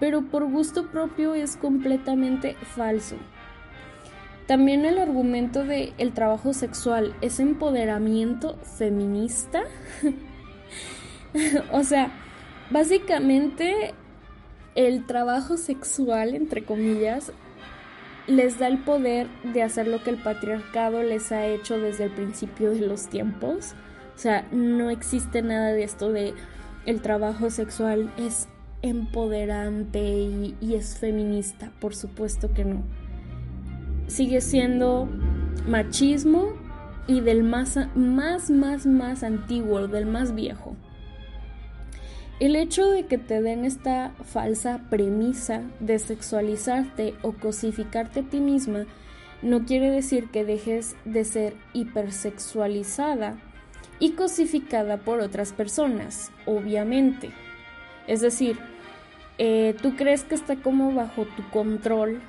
pero 0.00 0.22
por 0.22 0.48
gusto 0.50 0.90
propio 0.90 1.34
es 1.34 1.56
completamente 1.56 2.54
falso. 2.54 3.16
También 4.46 4.84
el 4.84 4.98
argumento 4.98 5.64
de 5.64 5.94
el 5.96 6.12
trabajo 6.12 6.52
sexual 6.52 7.14
es 7.22 7.40
empoderamiento 7.40 8.56
feminista. 8.76 9.62
o 11.72 11.82
sea, 11.82 12.10
básicamente 12.70 13.94
el 14.74 15.06
trabajo 15.06 15.56
sexual, 15.56 16.34
entre 16.34 16.64
comillas, 16.64 17.32
les 18.26 18.58
da 18.58 18.68
el 18.68 18.78
poder 18.78 19.28
de 19.42 19.62
hacer 19.62 19.86
lo 19.86 20.02
que 20.02 20.10
el 20.10 20.22
patriarcado 20.22 21.02
les 21.02 21.32
ha 21.32 21.46
hecho 21.46 21.78
desde 21.78 22.04
el 22.04 22.10
principio 22.10 22.70
de 22.70 22.80
los 22.80 23.08
tiempos. 23.08 23.74
O 24.14 24.18
sea, 24.18 24.46
no 24.52 24.90
existe 24.90 25.42
nada 25.42 25.72
de 25.72 25.82
esto 25.82 26.12
de 26.12 26.34
el 26.86 27.00
trabajo 27.00 27.50
sexual 27.50 28.12
es 28.16 28.48
empoderante 28.82 30.00
y, 30.00 30.74
es 30.74 30.98
feminista. 30.98 31.72
Por 31.80 31.94
supuesto 31.94 32.52
que 32.52 32.64
no 32.64 32.82
sigue 34.06 34.40
siendo 34.40 35.08
machismo 35.66 36.52
y 37.06 37.20
del 37.20 37.42
más, 37.42 37.78
más, 37.94 38.50
más, 38.50 38.86
más 38.86 39.22
antiguo, 39.22 39.88
del 39.88 40.06
más 40.06 40.34
viejo. 40.34 40.76
El 42.40 42.56
hecho 42.56 42.90
de 42.90 43.06
que 43.06 43.16
te 43.16 43.40
den 43.40 43.64
esta 43.64 44.10
falsa 44.24 44.82
premisa 44.90 45.62
de 45.80 45.98
sexualizarte 45.98 47.14
o 47.22 47.32
cosificarte 47.32 48.20
a 48.20 48.22
ti 48.24 48.40
misma 48.40 48.86
no 49.40 49.64
quiere 49.64 49.90
decir 49.90 50.30
que 50.30 50.44
dejes 50.44 50.96
de 51.04 51.24
ser 51.24 51.54
hipersexualizada 51.72 53.38
y 53.98 54.12
cosificada 54.12 54.98
por 54.98 55.20
otras 55.20 55.52
personas, 55.52 56.30
obviamente. 56.46 57.30
Es 58.06 58.20
decir, 58.20 58.58
eh, 59.38 59.74
tú 59.82 59.96
crees 59.96 60.24
que 60.24 60.34
está 60.34 60.56
como 60.56 60.94
bajo 60.94 61.24
tu 61.36 61.48
control 61.50 62.20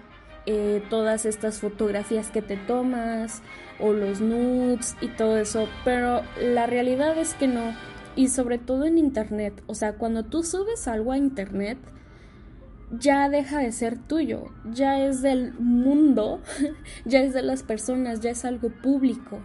eh, 0.47 0.83
todas 0.89 1.25
estas 1.25 1.59
fotografías 1.59 2.29
que 2.29 2.43
te 2.43 2.55
tomas 2.55 3.41
o 3.79 3.93
los 3.93 4.21
nudes 4.21 4.95
y 5.01 5.07
todo 5.07 5.37
eso, 5.37 5.67
pero 5.83 6.21
la 6.39 6.67
realidad 6.67 7.17
es 7.17 7.33
que 7.33 7.47
no. 7.47 7.73
Y 8.15 8.29
sobre 8.29 8.57
todo 8.57 8.85
en 8.85 8.97
internet, 8.97 9.61
o 9.67 9.73
sea, 9.73 9.93
cuando 9.93 10.23
tú 10.23 10.43
subes 10.43 10.87
algo 10.87 11.11
a 11.11 11.17
internet, 11.17 11.77
ya 12.91 13.27
deja 13.29 13.59
de 13.59 13.71
ser 13.71 13.97
tuyo, 13.97 14.45
ya 14.71 14.99
es 14.99 15.21
del 15.21 15.53
mundo, 15.55 16.41
ya 17.05 17.21
es 17.21 17.33
de 17.33 17.41
las 17.41 17.63
personas, 17.63 18.21
ya 18.21 18.29
es 18.29 18.45
algo 18.45 18.69
público. 18.69 19.39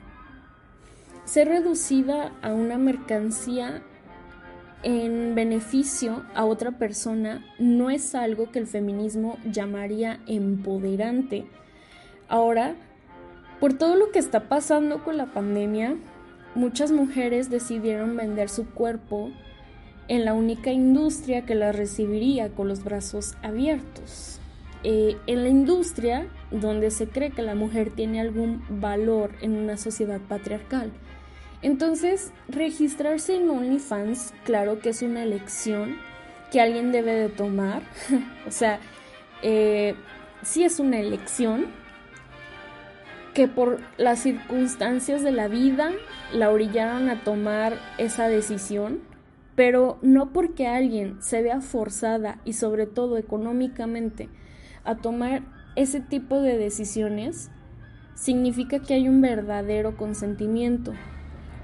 Ser 1.30 1.46
reducida 1.46 2.32
a 2.42 2.52
una 2.52 2.76
mercancía 2.76 3.82
en 4.82 5.36
beneficio 5.36 6.24
a 6.34 6.44
otra 6.44 6.72
persona 6.72 7.46
no 7.60 7.88
es 7.88 8.16
algo 8.16 8.50
que 8.50 8.58
el 8.58 8.66
feminismo 8.66 9.38
llamaría 9.44 10.18
empoderante. 10.26 11.46
Ahora, 12.26 12.74
por 13.60 13.74
todo 13.74 13.94
lo 13.94 14.10
que 14.10 14.18
está 14.18 14.48
pasando 14.48 15.04
con 15.04 15.18
la 15.18 15.26
pandemia, 15.26 15.94
muchas 16.56 16.90
mujeres 16.90 17.48
decidieron 17.48 18.16
vender 18.16 18.48
su 18.48 18.68
cuerpo 18.68 19.30
en 20.08 20.24
la 20.24 20.34
única 20.34 20.72
industria 20.72 21.46
que 21.46 21.54
la 21.54 21.70
recibiría 21.70 22.48
con 22.48 22.66
los 22.66 22.82
brazos 22.82 23.36
abiertos. 23.40 24.40
Eh, 24.82 25.16
en 25.28 25.44
la 25.44 25.48
industria 25.48 26.26
donde 26.50 26.90
se 26.90 27.06
cree 27.06 27.30
que 27.30 27.42
la 27.42 27.54
mujer 27.54 27.92
tiene 27.92 28.20
algún 28.20 28.64
valor 28.80 29.30
en 29.42 29.52
una 29.52 29.76
sociedad 29.76 30.20
patriarcal. 30.20 30.90
Entonces, 31.62 32.32
registrarse 32.48 33.36
en 33.36 33.50
OnlyFans, 33.50 34.32
claro 34.44 34.80
que 34.80 34.90
es 34.90 35.02
una 35.02 35.22
elección 35.22 35.96
que 36.50 36.60
alguien 36.60 36.92
debe 36.92 37.12
de 37.12 37.28
tomar. 37.28 37.82
o 38.46 38.50
sea, 38.50 38.80
eh, 39.42 39.94
sí 40.42 40.64
es 40.64 40.80
una 40.80 40.98
elección 40.98 41.66
que 43.34 43.46
por 43.46 43.80
las 43.96 44.20
circunstancias 44.20 45.22
de 45.22 45.32
la 45.32 45.48
vida 45.48 45.92
la 46.32 46.50
orillaron 46.50 47.08
a 47.08 47.22
tomar 47.22 47.78
esa 47.98 48.28
decisión, 48.28 49.00
pero 49.54 49.98
no 50.02 50.32
porque 50.32 50.66
alguien 50.66 51.22
se 51.22 51.42
vea 51.42 51.60
forzada 51.60 52.40
y 52.44 52.54
sobre 52.54 52.86
todo 52.86 53.18
económicamente 53.18 54.28
a 54.84 54.96
tomar 54.96 55.42
ese 55.76 56.00
tipo 56.00 56.40
de 56.40 56.58
decisiones, 56.58 57.50
significa 58.14 58.80
que 58.80 58.94
hay 58.94 59.08
un 59.08 59.20
verdadero 59.20 59.96
consentimiento, 59.96 60.92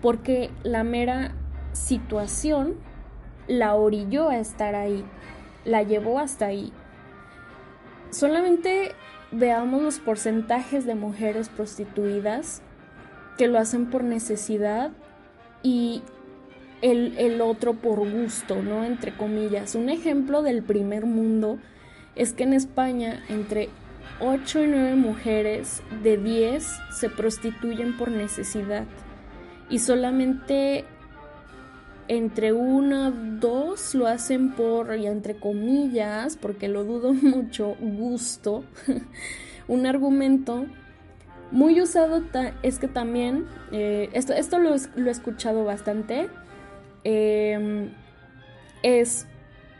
porque 0.07 0.51
la 0.63 0.85
mera 0.85 1.33
situación 1.73 2.77
la 3.49 3.75
orilló 3.75 4.29
a 4.29 4.39
estar 4.39 4.77
ahí, 4.77 5.05
la 5.65 5.83
llevó 5.83 6.21
hasta 6.21 6.47
ahí. 6.47 6.73
Solamente 8.11 8.93
veamos 9.33 9.83
los 9.83 9.99
porcentajes 9.99 10.87
de 10.87 10.95
mujeres 10.95 11.49
prostituidas 11.49 12.63
que 13.37 13.49
lo 13.49 13.59
hacen 13.59 13.91
por 13.91 14.05
necesidad 14.05 14.93
y 15.65 16.05
el, 16.83 17.19
el, 17.19 17.41
otro 17.41 17.75
por 17.75 18.09
gusto, 18.09 18.63
¿no? 18.63 18.85
Entre 18.85 19.11
comillas. 19.11 19.75
Un 19.75 19.89
ejemplo 19.89 20.43
del 20.43 20.63
primer 20.63 21.05
mundo 21.05 21.59
es 22.15 22.33
que 22.33 22.45
en 22.45 22.53
España 22.53 23.25
entre 23.29 23.71
8 24.21 24.63
y 24.63 24.67
9 24.69 24.95
mujeres 24.95 25.83
de 26.05 26.17
10 26.17 26.65
se 26.93 27.11
prostituyen 27.11 27.97
por 27.97 28.13
necesidad 28.13 28.85
y 29.69 29.79
solamente 29.79 30.85
entre 32.09 32.53
una, 32.53 33.11
dos 33.11 33.95
lo 33.95 34.07
hacen 34.07 34.53
por, 34.53 34.97
y 34.97 35.07
entre 35.07 35.37
comillas, 35.37 36.37
porque 36.37 36.69
lo 36.69 36.85
dudo 36.85 37.13
mucho, 37.15 37.77
gusto. 37.81 38.65
Un 39.69 39.87
argumento 39.87 40.67
muy 41.51 41.81
usado 41.81 42.23
es 42.63 42.79
que 42.79 42.89
también, 42.89 43.47
eh, 43.73 44.09
esto, 44.13 44.33
esto 44.33 44.59
lo, 44.59 44.75
he 44.75 45.11
escuchado 45.11 45.65
bastante, 45.65 46.29
em, 47.05 47.91
es, 48.83 49.27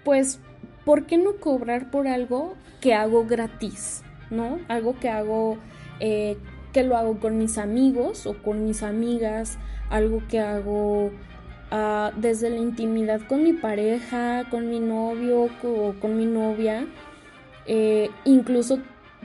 pues, 0.05 0.41
¿por 0.85 1.07
qué 1.07 1.19
no 1.19 1.37
cobrar 1.37 1.91
por 1.91 2.09
algo 2.09 2.55
que 2.81 2.95
hago 2.95 3.27
gratis? 3.27 4.03
¿no? 4.31 4.59
Algo 4.69 4.99
que 4.99 5.09
hago, 5.09 5.59
eh, 6.01 6.37
que 6.73 6.83
lo 6.83 6.97
hago 6.97 7.19
con 7.19 7.39
mis 7.39 7.59
amigos 7.59 8.27
o 8.27 8.35
con 8.43 8.65
mis 8.65 8.83
amigas, 8.83 9.59
algo 9.91 10.23
que 10.29 10.41
hago 10.41 11.11
ah, 11.71 12.13
desde 12.17 12.51
la 12.51 12.57
intimidad 12.57 13.21
con 13.29 13.43
mi 13.43 13.53
pareja, 13.53 14.45
con 14.51 14.69
mi 14.69 14.81
novio 14.81 15.49
o 15.63 15.95
con 16.01 16.17
mi 16.17 16.27
novia. 16.27 16.87
Eh, 17.67 18.11
incluso 18.25 18.79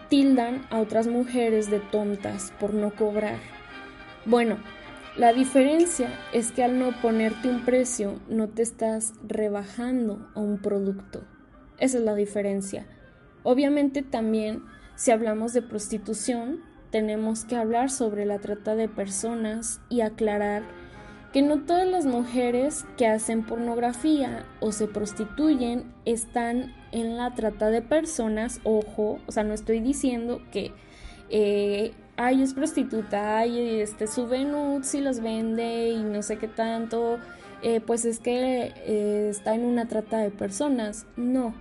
tildan 0.10 0.66
a 0.70 0.80
otras 0.80 1.08
mujeres 1.08 1.70
de 1.70 1.80
tontas 1.80 2.54
por 2.60 2.74
no 2.74 2.94
cobrar. 2.96 3.38
Bueno, 4.26 4.58
la 5.18 5.34
diferencia 5.34 6.10
es 6.34 6.52
que 6.52 6.64
al 6.64 6.80
no 6.80 6.92
ponerte 7.02 7.50
un 7.50 7.66
precio 7.66 8.20
no 8.30 8.50
te 8.50 8.62
estás 8.62 9.14
rebajando 9.28 10.30
a 10.36 10.40
un 10.40 10.58
producto. 10.58 11.24
Esa 11.78 11.98
es 11.98 12.04
la 12.04 12.16
diferencia. 12.16 12.86
Obviamente 13.44 14.04
también 14.04 14.64
si 14.96 15.12
hablamos 15.12 15.54
de 15.54 15.62
prostitución, 15.62 16.62
tenemos 16.92 17.46
que 17.46 17.56
hablar 17.56 17.90
sobre 17.90 18.26
la 18.26 18.40
trata 18.40 18.76
de 18.76 18.88
personas 18.88 19.82
y 19.90 20.02
aclarar 20.02 20.64
que 21.34 21.42
no 21.42 21.62
todas 21.62 21.88
las 21.88 22.06
mujeres 22.06 22.86
que 22.98 23.08
hacen 23.08 23.46
pornografía 23.46 24.46
o 24.60 24.72
se 24.74 24.88
prostituyen 24.88 25.86
están 26.06 26.76
en 26.92 27.16
la 27.16 27.34
trata 27.34 27.70
de 27.70 27.82
personas, 27.82 28.60
ojo, 28.64 29.20
o 29.26 29.32
sea, 29.32 29.44
no 29.44 29.54
estoy 29.54 29.80
diciendo 29.80 30.42
que 30.52 30.74
eh, 31.30 31.94
ay, 32.18 32.42
es 32.42 32.54
prostituta, 32.54 33.38
ay, 33.40 33.80
este, 33.80 34.08
sube 34.08 34.44
nudes 34.44 34.94
y 34.94 35.02
los 35.02 35.22
vende 35.22 35.90
y 35.90 36.04
no 36.04 36.22
sé 36.22 36.38
qué 36.38 36.48
tanto, 36.48 37.18
eh, 37.64 37.80
pues 37.80 38.06
es 38.06 38.20
que 38.20 38.74
eh, 38.76 39.30
está 39.30 39.56
en 39.56 39.66
una 39.66 39.88
trata 39.88 40.18
de 40.18 40.30
personas. 40.30 41.06
No, 41.16 41.54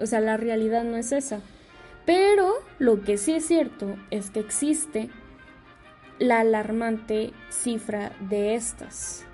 o 0.00 0.06
sea, 0.06 0.20
la 0.20 0.36
realidad 0.36 0.84
no 0.84 0.96
es 0.96 1.12
esa. 1.12 1.40
Pero 2.04 2.52
lo 2.78 3.02
que 3.02 3.16
sí 3.16 3.32
es 3.32 3.46
cierto 3.46 3.96
es 4.10 4.30
que 4.30 4.40
existe 4.40 5.10
la 6.18 6.40
alarmante 6.40 7.32
cifra 7.48 8.12
de 8.20 8.54
estas. 8.54 9.24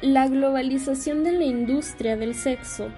La 0.00 0.28
globalización 0.28 1.24
de 1.24 1.32
la 1.32 1.44
industria 1.44 2.16
del 2.16 2.34
sexo 2.34 2.88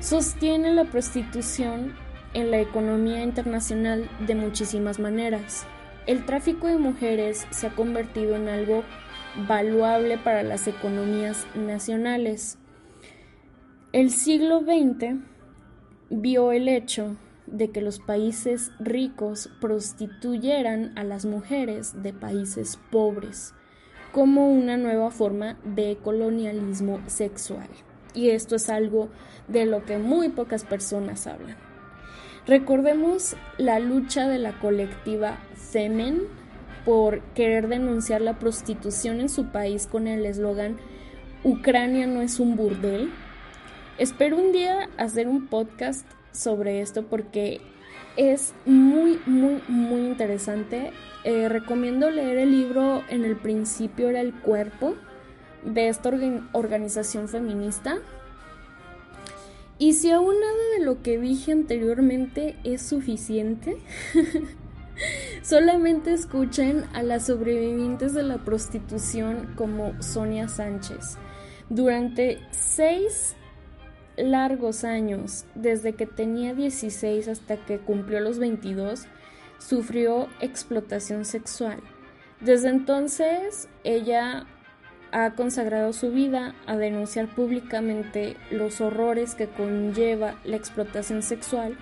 sostiene 0.00 0.72
la 0.72 0.84
prostitución 0.84 1.94
en 2.32 2.50
la 2.50 2.60
economía 2.60 3.22
internacional 3.22 4.08
de 4.26 4.34
muchísimas 4.34 4.98
maneras. 4.98 5.66
El 6.06 6.24
tráfico 6.24 6.68
de 6.68 6.78
mujeres 6.78 7.46
se 7.50 7.66
ha 7.66 7.70
convertido 7.70 8.36
en 8.36 8.48
algo 8.48 8.84
valuable 9.48 10.18
para 10.18 10.42
las 10.42 10.66
economías 10.66 11.46
nacionales. 11.54 12.58
El 13.92 14.10
siglo 14.10 14.60
XX 14.60 15.16
vio 16.10 16.52
el 16.52 16.68
hecho 16.68 17.16
de 17.50 17.70
que 17.70 17.80
los 17.80 17.98
países 17.98 18.72
ricos 18.78 19.50
prostituyeran 19.60 20.92
a 20.96 21.04
las 21.04 21.24
mujeres 21.24 22.02
de 22.02 22.12
países 22.12 22.78
pobres 22.90 23.54
como 24.12 24.50
una 24.50 24.76
nueva 24.76 25.10
forma 25.10 25.56
de 25.64 25.98
colonialismo 26.02 27.00
sexual. 27.06 27.68
Y 28.14 28.30
esto 28.30 28.56
es 28.56 28.68
algo 28.68 29.08
de 29.48 29.66
lo 29.66 29.84
que 29.84 29.98
muy 29.98 30.30
pocas 30.30 30.64
personas 30.64 31.26
hablan. 31.26 31.56
Recordemos 32.46 33.36
la 33.58 33.78
lucha 33.78 34.26
de 34.28 34.38
la 34.38 34.58
colectiva 34.58 35.38
Femen 35.54 36.22
por 36.84 37.20
querer 37.34 37.68
denunciar 37.68 38.20
la 38.20 38.38
prostitución 38.38 39.20
en 39.20 39.28
su 39.28 39.52
país 39.52 39.86
con 39.86 40.08
el 40.08 40.26
eslogan 40.26 40.78
Ucrania 41.42 42.06
no 42.06 42.20
es 42.20 42.38
un 42.38 42.54
burdel. 42.54 43.10
Espero 44.00 44.38
un 44.38 44.50
día 44.50 44.88
hacer 44.96 45.28
un 45.28 45.46
podcast 45.46 46.06
sobre 46.32 46.80
esto 46.80 47.04
porque 47.04 47.60
es 48.16 48.54
muy, 48.64 49.20
muy, 49.26 49.60
muy 49.68 50.00
interesante. 50.00 50.90
Eh, 51.24 51.50
recomiendo 51.50 52.08
leer 52.08 52.38
el 52.38 52.50
libro 52.50 53.02
En 53.10 53.26
el 53.26 53.36
principio 53.36 54.08
era 54.08 54.22
el 54.22 54.32
cuerpo 54.32 54.94
de 55.66 55.88
esta 55.88 56.10
organización 56.52 57.28
feminista. 57.28 57.98
Y 59.76 59.92
si 59.92 60.10
aún 60.10 60.40
nada 60.40 60.78
de 60.78 60.84
lo 60.86 61.02
que 61.02 61.18
dije 61.18 61.52
anteriormente 61.52 62.56
es 62.64 62.80
suficiente, 62.80 63.76
solamente 65.42 66.14
escuchen 66.14 66.86
a 66.94 67.02
las 67.02 67.26
sobrevivientes 67.26 68.14
de 68.14 68.22
la 68.22 68.38
prostitución 68.38 69.52
como 69.56 70.02
Sonia 70.02 70.48
Sánchez. 70.48 71.18
Durante 71.68 72.38
seis 72.50 73.36
largos 74.16 74.84
años, 74.84 75.44
desde 75.54 75.94
que 75.94 76.06
tenía 76.06 76.54
16 76.54 77.28
hasta 77.28 77.56
que 77.56 77.78
cumplió 77.78 78.20
los 78.20 78.38
22, 78.38 79.06
sufrió 79.58 80.28
explotación 80.40 81.24
sexual. 81.24 81.80
Desde 82.40 82.70
entonces, 82.70 83.68
ella 83.84 84.46
ha 85.12 85.30
consagrado 85.32 85.92
su 85.92 86.10
vida 86.10 86.54
a 86.66 86.76
denunciar 86.76 87.28
públicamente 87.28 88.36
los 88.50 88.80
horrores 88.80 89.34
que 89.34 89.48
conlleva 89.48 90.36
la 90.44 90.56
explotación 90.56 91.22
sexual 91.22 91.76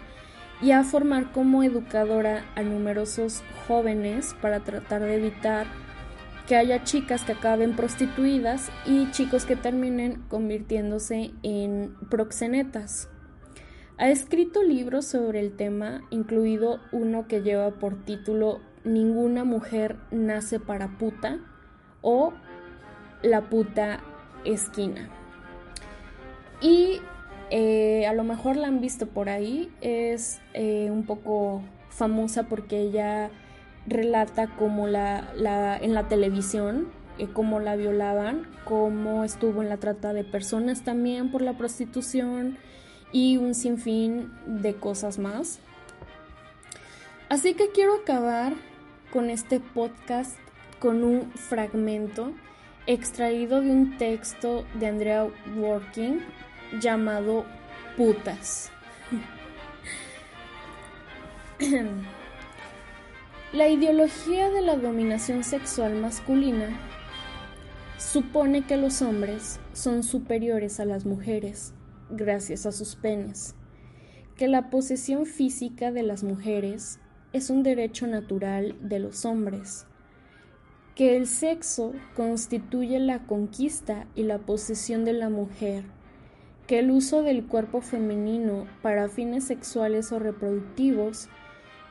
y 0.61 0.73
a 0.73 0.83
formar 0.83 1.31
como 1.33 1.63
educadora 1.63 2.45
a 2.57 2.63
numerosos 2.63 3.43
jóvenes 3.67 4.35
para 4.41 4.61
tratar 4.61 5.03
de 5.03 5.17
evitar 5.17 5.67
que 6.49 6.57
haya 6.57 6.83
chicas 6.83 7.25
que 7.25 7.33
acaben 7.33 7.77
prostituidas 7.77 8.71
y 8.87 9.11
chicos 9.11 9.45
que 9.45 9.55
terminen 9.55 10.23
convirtiéndose 10.29 11.33
en 11.43 11.95
proxenetas. 12.09 13.11
Ha 13.99 14.09
escrito 14.09 14.63
libros 14.63 15.05
sobre 15.05 15.41
el 15.41 15.57
tema, 15.57 16.01
incluido 16.11 16.81
uno 16.91 17.29
que 17.29 17.43
lleva 17.43 17.73
por 17.73 18.03
título 18.05 18.61
Ninguna 18.85 19.45
mujer 19.45 19.97
nace 20.11 20.59
para 20.59 20.97
puta 20.97 21.41
o 22.01 22.33
La 23.23 23.51
puta 23.51 24.01
esquina. 24.47 25.11
Y 26.63 27.01
eh, 27.51 28.07
a 28.07 28.15
lo 28.15 28.25
mejor 28.25 28.57
la 28.57 28.69
han 28.69 28.81
visto 28.81 29.07
por 29.07 29.29
ahí, 29.29 29.71
es 29.83 30.41
eh, 30.55 30.91
un 30.91 31.05
poco 31.05 31.63
famosa 31.91 32.45
porque 32.45 32.81
ella 32.81 33.31
relata 33.89 34.49
cómo 34.57 34.87
la, 34.87 35.79
en 35.81 35.95
la 35.95 36.09
televisión, 36.09 36.89
eh, 37.19 37.29
cómo 37.33 37.61
la 37.61 37.77
violaban, 37.77 38.47
cómo 38.65 39.25
estuvo 39.25 39.63
en 39.63 39.69
la 39.69 39.79
trata 39.79 40.13
de 40.13 40.25
personas 40.25 40.83
también 40.83 41.31
por 41.31 41.43
la 41.43 41.57
prostitución 41.57 42.59
y 43.13 43.37
un 43.37 43.55
sinfín 43.55 44.33
de 44.47 44.75
cosas 44.75 45.19
más. 45.19 45.61
Así 47.29 47.55
que 47.55 47.71
quiero 47.71 47.95
acabar 47.97 48.55
con 49.13 49.31
este 49.31 49.61
podcast 49.61 50.39
con 50.79 51.03
un 51.03 51.33
fragmento 51.33 52.33
extraído 52.87 53.61
de 53.61 53.71
un 53.71 53.99
texto 53.99 54.65
de 54.75 54.87
Andrea 54.87 55.27
Working 55.57 56.21
llamado 56.81 57.45
Putas. 57.97 58.71
La 63.53 63.67
ideología 63.71 64.51
de 64.51 64.61
la 64.61 64.77
dominación 64.77 65.43
sexual 65.43 65.95
masculina 65.95 66.69
supone 67.97 68.67
que 68.67 68.77
los 68.77 69.01
hombres 69.01 69.59
son 69.73 70.03
superiores 70.03 70.81
a 70.81 70.85
las 70.85 71.07
mujeres 71.07 71.73
gracias 72.11 72.67
a 72.67 72.73
sus 72.73 72.95
penes, 72.95 73.55
que 74.37 74.49
la 74.49 74.69
posesión 74.69 75.25
física 75.25 75.93
de 75.93 76.03
las 76.03 76.25
mujeres 76.25 77.01
es 77.33 77.49
un 77.49 77.63
derecho 77.63 78.07
natural 78.07 78.77
de 78.83 78.99
los 78.99 79.25
hombres, 79.25 79.87
que 80.95 81.17
el 81.17 81.27
sexo 81.27 81.95
constituye 82.15 82.99
la 82.99 83.21
conquista 83.25 84.07
y 84.15 84.25
la 84.25 84.41
posesión 84.41 85.07
de 85.07 85.15
la 85.15 85.31
mujer, 85.31 85.85
que 86.67 86.81
el 86.81 86.91
uso 86.91 87.23
del 87.23 87.47
cuerpo 87.47 87.81
femenino 87.81 88.67
para 88.83 89.09
fines 89.09 89.45
sexuales 89.45 90.13
o 90.13 90.19
reproductivos 90.19 91.31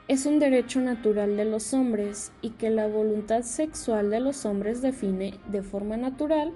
es 0.07 0.25
un 0.25 0.39
derecho 0.39 0.79
natural 0.79 1.35
de 1.35 1.43
los 1.43 1.73
hombres 1.73 2.31
y 2.41 2.51
que 2.51 2.69
la 2.69 2.87
voluntad 2.87 3.41
sexual 3.41 4.09
de 4.09 4.21
los 4.21 4.45
hombres 4.45 4.81
define 4.81 5.33
de 5.51 5.61
forma 5.61 5.97
natural 5.97 6.53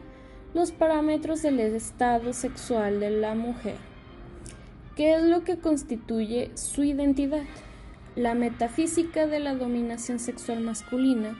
los 0.53 0.71
parámetros 0.71 1.41
del 1.41 1.59
estado 1.59 2.31
sexual 2.31 3.01
de 3.01 3.09
la 3.09 3.35
mujer. 3.35 3.75
¿Qué 4.95 5.15
es 5.15 5.23
lo 5.23 5.43
que 5.43 5.57
constituye 5.57 6.51
su 6.55 6.83
identidad? 6.83 7.43
La 8.15 8.35
metafísica 8.35 9.27
de 9.27 9.39
la 9.39 9.55
dominación 9.55 10.19
sexual 10.19 10.61
masculina 10.61 11.37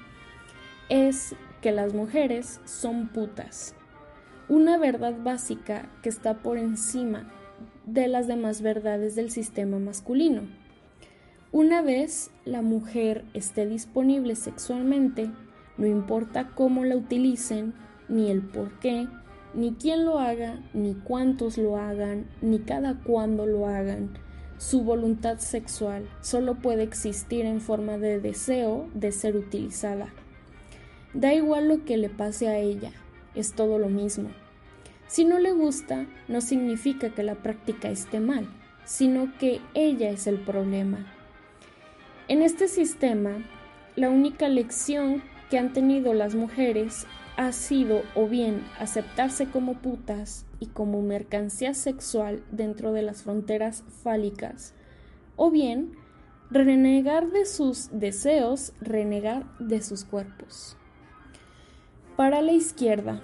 es 0.89 1.36
que 1.62 1.71
las 1.71 1.93
mujeres 1.93 2.60
son 2.65 3.08
putas, 3.08 3.76
una 4.50 4.78
verdad 4.78 5.15
básica 5.24 5.89
que 6.02 6.10
está 6.10 6.39
por 6.39 6.58
encima 6.58 7.32
de 7.86 8.08
las 8.10 8.28
demás 8.28 8.62
verdades 8.62 9.15
del 9.15 9.32
sistema 9.32 9.80
masculino. 9.80 10.61
Una 11.54 11.82
vez 11.82 12.32
la 12.46 12.62
mujer 12.62 13.26
esté 13.34 13.68
disponible 13.68 14.36
sexualmente, 14.38 15.30
no 15.78 15.86
importa 15.86 16.52
cómo 16.56 16.86
la 16.86 16.96
utilicen, 16.96 17.74
ni 18.08 18.32
el 18.32 18.42
por 18.42 18.80
qué, 18.80 19.10
ni 19.54 19.74
quién 19.74 20.06
lo 20.06 20.20
haga, 20.20 20.64
ni 20.74 20.94
cuántos 20.96 21.58
lo 21.58 21.76
hagan, 21.76 22.26
ni 22.42 22.60
cada 22.60 23.02
cuándo 23.04 23.46
lo 23.46 23.68
hagan. 23.68 24.18
Su 24.60 24.84
voluntad 24.84 25.40
sexual 25.40 26.08
solo 26.22 26.56
puede 26.56 26.84
existir 26.84 27.46
en 27.46 27.60
forma 27.60 27.98
de 27.98 28.22
deseo 28.22 28.88
de 28.94 29.12
ser 29.12 29.36
utilizada. 29.36 30.08
Da 31.14 31.34
igual 31.34 31.68
lo 31.68 31.84
que 31.84 31.98
le 31.98 32.08
pase 32.08 32.48
a 32.48 32.60
ella, 32.60 32.94
es 33.36 33.52
todo 33.56 33.78
lo 33.78 33.90
mismo. 33.90 34.30
Si 35.08 35.26
no 35.26 35.38
le 35.38 35.52
gusta, 35.52 36.06
no 36.30 36.40
significa 36.40 37.10
que 37.10 37.24
la 37.24 37.36
práctica 37.36 37.90
esté 37.90 38.22
mal, 38.22 38.48
sino 38.86 39.38
que 39.38 39.60
ella 39.74 40.12
es 40.12 40.28
el 40.28 40.40
problema. 40.40 41.11
En 42.32 42.41
este 42.44 42.70
sistema, 42.70 43.44
la 43.98 44.10
única 44.10 44.48
lección 44.48 45.22
que 45.50 45.58
han 45.58 45.74
tenido 45.74 46.13
las 46.13 46.34
mujeres 46.34 47.06
ha 47.36 47.52
sido 47.52 48.04
o 48.15 48.26
bien 48.26 48.63
aceptarse 48.80 49.50
como 49.50 49.74
putas 49.74 50.46
y 50.58 50.67
como 50.67 51.02
mercancía 51.02 51.74
sexual 51.74 52.41
dentro 52.50 52.94
de 52.94 53.02
las 53.02 53.24
fronteras 53.24 53.84
fálicas, 54.02 54.74
o 55.36 55.52
bien 55.52 55.91
renegar 56.50 57.32
de 57.32 57.46
sus 57.46 57.89
deseos, 57.91 58.72
renegar 58.80 59.46
de 59.60 59.82
sus 59.82 60.06
cuerpos. 60.06 60.78
Para 62.15 62.41
la 62.41 62.54
izquierda, 62.54 63.22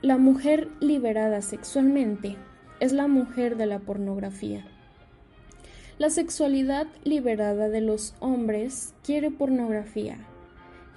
la 0.00 0.16
mujer 0.16 0.70
liberada 0.80 1.42
sexualmente 1.42 2.36
es 2.80 2.94
la 2.94 3.08
mujer 3.08 3.58
de 3.58 3.66
la 3.66 3.80
pornografía. 3.80 4.64
La 5.98 6.10
sexualidad 6.10 6.86
liberada 7.02 7.68
de 7.68 7.80
los 7.80 8.14
hombres 8.20 8.94
quiere 9.02 9.32
pornografía, 9.32 10.16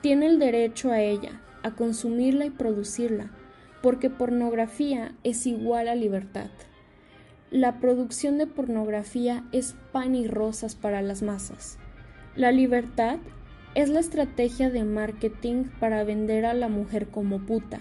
tiene 0.01 0.27
el 0.27 0.37
derecho 0.37 0.91
a 0.91 1.01
ella, 1.01 1.41
a 1.63 1.71
consumirla 1.71 2.45
y 2.45 2.51
producirla, 2.51 3.31
porque 3.81 4.11
pornografía 4.11 5.15
es 5.23 5.47
igual 5.47 5.87
a 5.87 5.95
libertad. 5.95 6.51
La 7.49 7.79
producción 7.79 8.37
de 8.37 8.45
pornografía 8.45 9.43
es 9.51 9.75
pan 9.91 10.13
y 10.13 10.27
rosas 10.27 10.75
para 10.75 11.01
las 11.01 11.23
masas. 11.23 11.79
La 12.35 12.51
libertad 12.51 13.17
es 13.73 13.89
la 13.89 14.01
estrategia 14.01 14.69
de 14.69 14.83
marketing 14.83 15.63
para 15.79 16.03
vender 16.03 16.45
a 16.45 16.53
la 16.53 16.67
mujer 16.67 17.07
como 17.07 17.39
puta. 17.39 17.79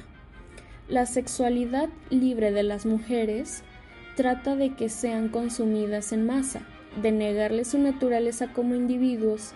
La 0.88 1.04
sexualidad 1.04 1.90
libre 2.08 2.50
de 2.50 2.62
las 2.62 2.86
mujeres 2.86 3.62
trata 4.16 4.56
de 4.56 4.74
que 4.74 4.88
sean 4.88 5.28
consumidas 5.28 6.12
en 6.12 6.24
masa, 6.24 6.62
de 7.00 7.12
negarles 7.12 7.68
su 7.68 7.78
naturaleza 7.78 8.52
como 8.52 8.74
individuos, 8.74 9.52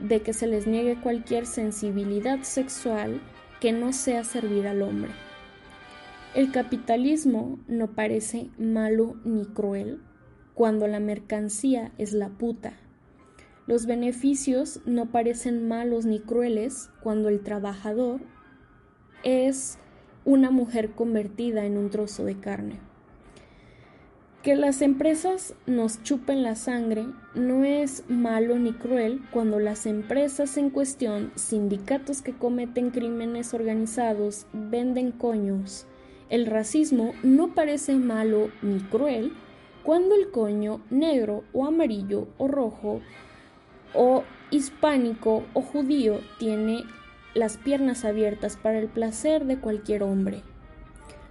de 0.00 0.20
que 0.20 0.32
se 0.32 0.46
les 0.46 0.66
niegue 0.66 1.00
cualquier 1.00 1.46
sensibilidad 1.46 2.42
sexual 2.42 3.20
que 3.60 3.72
no 3.72 3.92
sea 3.92 4.24
servir 4.24 4.66
al 4.66 4.82
hombre. 4.82 5.10
El 6.34 6.52
capitalismo 6.52 7.58
no 7.66 7.92
parece 7.92 8.50
malo 8.58 9.16
ni 9.24 9.46
cruel 9.46 10.00
cuando 10.54 10.86
la 10.86 11.00
mercancía 11.00 11.92
es 11.96 12.12
la 12.12 12.28
puta. 12.28 12.74
Los 13.66 13.86
beneficios 13.86 14.80
no 14.84 15.06
parecen 15.06 15.66
malos 15.66 16.04
ni 16.04 16.20
crueles 16.20 16.90
cuando 17.02 17.28
el 17.28 17.40
trabajador 17.40 18.20
es 19.24 19.78
una 20.24 20.50
mujer 20.50 20.90
convertida 20.90 21.64
en 21.64 21.78
un 21.78 21.90
trozo 21.90 22.24
de 22.24 22.38
carne. 22.38 22.80
Que 24.46 24.54
las 24.54 24.80
empresas 24.80 25.54
nos 25.66 26.04
chupen 26.04 26.44
la 26.44 26.54
sangre 26.54 27.08
no 27.34 27.64
es 27.64 28.04
malo 28.08 28.56
ni 28.60 28.72
cruel 28.72 29.20
cuando 29.32 29.58
las 29.58 29.86
empresas 29.86 30.56
en 30.56 30.70
cuestión, 30.70 31.32
sindicatos 31.34 32.22
que 32.22 32.32
cometen 32.32 32.92
crímenes 32.92 33.54
organizados, 33.54 34.46
venden 34.52 35.10
coños. 35.10 35.86
El 36.30 36.46
racismo 36.46 37.12
no 37.24 37.56
parece 37.56 37.96
malo 37.96 38.52
ni 38.62 38.78
cruel 38.78 39.32
cuando 39.82 40.14
el 40.14 40.30
coño 40.30 40.80
negro 40.90 41.42
o 41.52 41.66
amarillo 41.66 42.28
o 42.38 42.46
rojo 42.46 43.00
o 43.94 44.22
hispánico 44.52 45.42
o 45.54 45.60
judío 45.60 46.20
tiene 46.38 46.84
las 47.34 47.56
piernas 47.56 48.04
abiertas 48.04 48.56
para 48.56 48.78
el 48.78 48.86
placer 48.86 49.44
de 49.44 49.58
cualquier 49.58 50.04
hombre. 50.04 50.44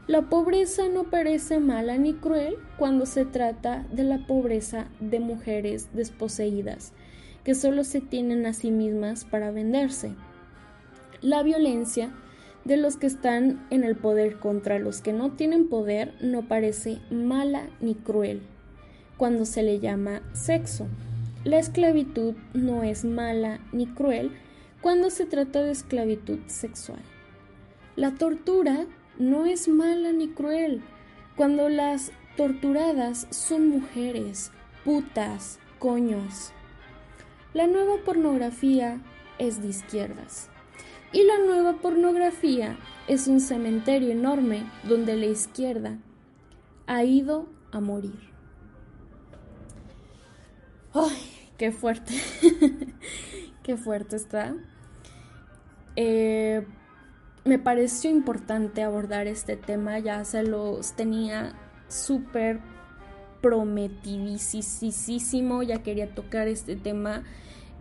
La 0.08 0.22
pobreza 0.30 0.88
no 0.88 1.06
parece 1.06 1.60
mala 1.60 1.98
ni 1.98 2.14
cruel 2.14 2.58
cuando 2.78 3.08
se 3.08 3.26
trata 3.26 3.88
de 3.92 4.04
la 4.04 4.28
pobreza 4.28 4.86
de 5.00 5.20
mujeres 5.20 5.90
desposeídas, 5.94 6.94
que 7.44 7.56
solo 7.56 7.84
se 7.84 8.02
tienen 8.02 8.46
a 8.46 8.54
sí 8.54 8.70
mismas 8.70 9.26
para 9.26 9.50
venderse. 9.50 10.14
La 11.22 11.42
violencia 11.42 12.12
de 12.66 12.78
los 12.78 12.98
que 12.98 13.08
están 13.08 13.66
en 13.72 13.84
el 13.84 13.96
poder 13.96 14.40
contra 14.40 14.78
los 14.78 15.02
que 15.02 15.12
no 15.12 15.32
tienen 15.32 15.70
poder 15.70 16.14
no 16.22 16.48
parece 16.48 17.00
mala 17.10 17.68
ni 17.82 17.96
cruel 17.96 18.42
cuando 19.18 19.46
se 19.46 19.64
le 19.64 19.80
llama 19.80 20.22
sexo. 20.34 20.88
La 21.44 21.58
esclavitud 21.58 22.36
no 22.54 22.84
es 22.84 23.06
mala 23.06 23.60
ni 23.72 23.88
cruel 23.88 24.32
cuando 24.82 25.10
se 25.10 25.26
trata 25.26 25.64
de 25.64 25.72
esclavitud 25.72 26.40
sexual. 26.46 27.02
La 27.96 28.16
tortura 28.16 28.86
no 29.18 29.46
es 29.46 29.68
mala 29.68 30.12
ni 30.12 30.30
cruel 30.30 30.82
cuando 31.36 31.70
las 31.70 32.12
torturadas 32.38 33.28
son 33.30 33.70
mujeres, 33.70 34.52
putas, 34.84 35.60
coños. 35.80 36.52
La 37.54 37.68
nueva 37.68 37.98
pornografía 38.04 39.00
es 39.38 39.62
de 39.62 39.70
izquierdas. 39.70 40.50
Y 41.12 41.24
la 41.24 41.40
nueva 41.40 41.74
pornografía 41.74 42.78
es 43.08 43.28
un 43.28 43.40
cementerio 43.40 44.12
enorme 44.12 44.70
donde 44.84 45.16
la 45.16 45.28
izquierda 45.28 45.98
ha 46.88 47.04
ido 47.04 47.48
a 47.72 47.80
morir. 47.80 48.20
¡Ay, 50.94 51.50
qué 51.58 51.72
fuerte! 51.72 52.14
¡Qué 53.64 53.78
fuerte 53.78 54.16
está! 54.16 54.56
Eh, 55.96 56.66
me 57.46 57.58
pareció 57.60 58.10
importante 58.10 58.82
abordar 58.82 59.28
este 59.28 59.56
tema, 59.56 60.00
ya 60.00 60.26
se 60.26 60.42
los 60.42 60.94
tenía 60.94 61.54
súper 61.88 62.60
prometidísimo, 63.40 65.62
ya 65.62 65.84
quería 65.84 66.10
tocar 66.10 66.48
este 66.48 66.76
tema. 66.76 67.22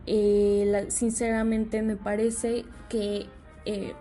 Eh, 0.07 0.85
sinceramente 0.89 1.81
me 1.81 1.97
parece 1.97 2.67
que, 2.91 3.27
eh, 3.65 3.95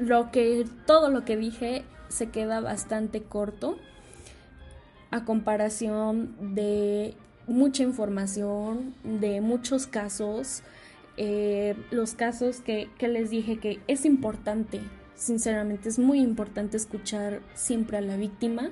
lo 0.00 0.30
que 0.30 0.66
todo 0.86 1.10
lo 1.10 1.26
que 1.26 1.36
dije 1.36 1.84
se 2.08 2.30
queda 2.30 2.60
bastante 2.60 3.22
corto 3.22 3.76
a 5.10 5.26
comparación 5.26 6.54
de 6.54 7.14
mucha 7.46 7.82
información, 7.82 8.94
de 9.04 9.42
muchos 9.42 9.86
casos, 9.86 10.62
eh, 11.18 11.76
los 11.90 12.14
casos 12.14 12.60
que, 12.60 12.88
que 12.96 13.08
les 13.08 13.28
dije 13.28 13.58
que 13.58 13.80
es 13.88 14.06
importante 14.06 14.80
Sinceramente 15.22 15.88
es 15.88 16.00
muy 16.00 16.18
importante 16.18 16.76
escuchar 16.76 17.42
siempre 17.54 17.96
a 17.96 18.00
la 18.00 18.16
víctima 18.16 18.70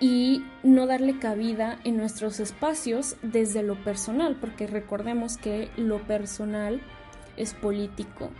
y 0.00 0.42
no 0.62 0.86
darle 0.86 1.18
cabida 1.18 1.78
en 1.84 1.98
nuestros 1.98 2.40
espacios 2.40 3.16
desde 3.22 3.62
lo 3.62 3.74
personal, 3.84 4.38
porque 4.40 4.66
recordemos 4.66 5.36
que 5.36 5.68
lo 5.76 5.98
personal 6.06 6.80
es 7.36 7.52
político, 7.52 8.30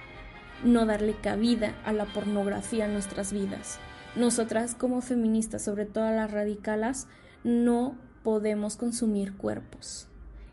no 0.65 0.87
darle 0.87 1.17
cabida 1.21 1.75
a 1.85 1.93
la 1.93 2.07
pornografía 2.07 2.87
en 2.87 2.95
nuestras 2.95 3.31
vidas. 3.31 3.79
Nosotras 4.17 4.75
como 4.75 5.03
feministas, 5.03 5.63
sobre 5.63 5.85
todo 5.85 6.11
las 6.11 6.31
radicalas, 6.31 7.09
no 7.45 7.95
podemos 8.23 8.77
consumir 8.79 9.35
cuerpos. 9.35 10.10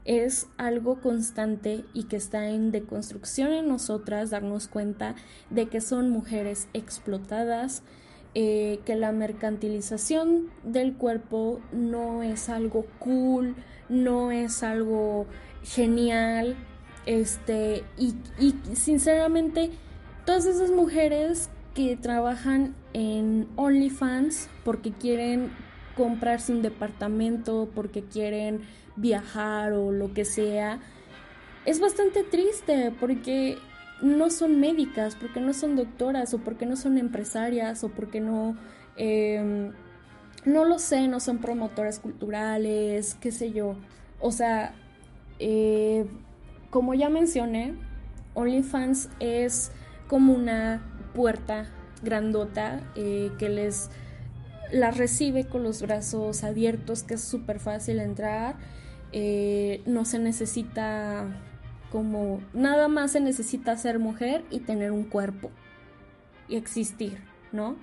Es 0.07 0.47
algo 0.57 0.99
constante 0.99 1.85
y 1.93 2.05
que 2.05 2.15
está 2.15 2.49
en 2.49 2.71
deconstrucción 2.71 3.51
en 3.51 3.67
nosotras, 3.67 4.31
darnos 4.31 4.67
cuenta 4.67 5.13
de 5.51 5.67
que 5.67 5.79
son 5.79 6.09
mujeres 6.09 6.67
explotadas, 6.73 7.83
eh, 8.33 8.79
que 8.85 8.95
la 8.95 9.11
mercantilización 9.11 10.49
del 10.63 10.95
cuerpo 10.95 11.59
no 11.71 12.23
es 12.23 12.49
algo 12.49 12.87
cool, 12.97 13.55
no 13.89 14.31
es 14.31 14.63
algo 14.63 15.27
genial, 15.63 16.55
este, 17.05 17.83
y, 17.97 18.15
y 18.39 18.55
sinceramente, 18.75 19.71
todas 20.25 20.45
esas 20.45 20.71
mujeres 20.71 21.49
que 21.73 21.95
trabajan 21.95 22.75
en 22.93 23.47
OnlyFans 23.55 24.49
porque 24.63 24.91
quieren 24.91 25.51
comprarse 25.97 26.53
un 26.53 26.61
departamento, 26.61 27.69
porque 27.75 28.03
quieren 28.03 28.61
viajar 28.95 29.73
o 29.73 29.91
lo 29.91 30.13
que 30.13 30.23
sea, 30.23 30.79
es 31.65 31.81
bastante 31.81 32.23
triste 32.23 32.93
porque 32.99 33.57
no 34.01 34.29
son 34.29 34.59
médicas, 34.59 35.15
porque 35.15 35.41
no 35.41 35.53
son 35.53 35.75
doctoras 35.75 36.33
o 36.33 36.37
porque 36.37 36.65
no 36.65 36.75
son 36.77 36.97
empresarias 36.97 37.83
o 37.83 37.89
porque 37.89 38.21
no... 38.21 38.55
Em, 38.95 39.73
no 40.45 40.63
lo 40.63 40.79
sé, 40.79 41.09
no 41.09 41.19
son 41.19 41.39
promotoras 41.39 41.99
culturales, 41.99 43.17
qué 43.19 43.31
sé 43.31 43.51
yo. 43.51 43.75
O 44.21 44.31
sea, 44.31 44.73
eh, 45.39 46.05
como 46.69 46.93
ya 46.93 47.09
mencioné, 47.09 47.73
OnlyFans 48.33 49.09
es 49.19 49.71
como 50.07 50.33
una 50.33 50.81
puerta 51.13 51.65
grandota 52.01 52.81
eh, 52.95 53.31
que 53.37 53.49
les 53.49 53.89
las 54.71 54.97
recibe 54.97 55.45
con 55.45 55.63
los 55.63 55.81
brazos 55.81 56.43
abiertos, 56.43 57.03
que 57.03 57.15
es 57.15 57.21
súper 57.21 57.59
fácil 57.59 57.99
entrar. 57.99 58.55
Eh, 59.11 59.81
no 59.85 60.05
se 60.05 60.19
necesita 60.19 61.27
como 61.91 62.41
nada 62.53 62.89
más 62.89 63.11
se 63.11 63.21
necesita 63.21 63.77
ser 63.77 63.99
mujer 63.99 64.43
y 64.51 64.59
tener 64.59 64.91
un 64.91 65.05
cuerpo 65.05 65.51
y 66.49 66.57
existir, 66.57 67.17
¿no? 67.51 67.77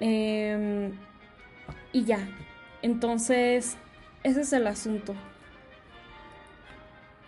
Em, 0.00 0.92
y 1.92 2.04
ya, 2.04 2.20
entonces 2.82 3.76
ese 4.22 4.42
es 4.42 4.52
el 4.52 4.66
asunto. 4.66 5.14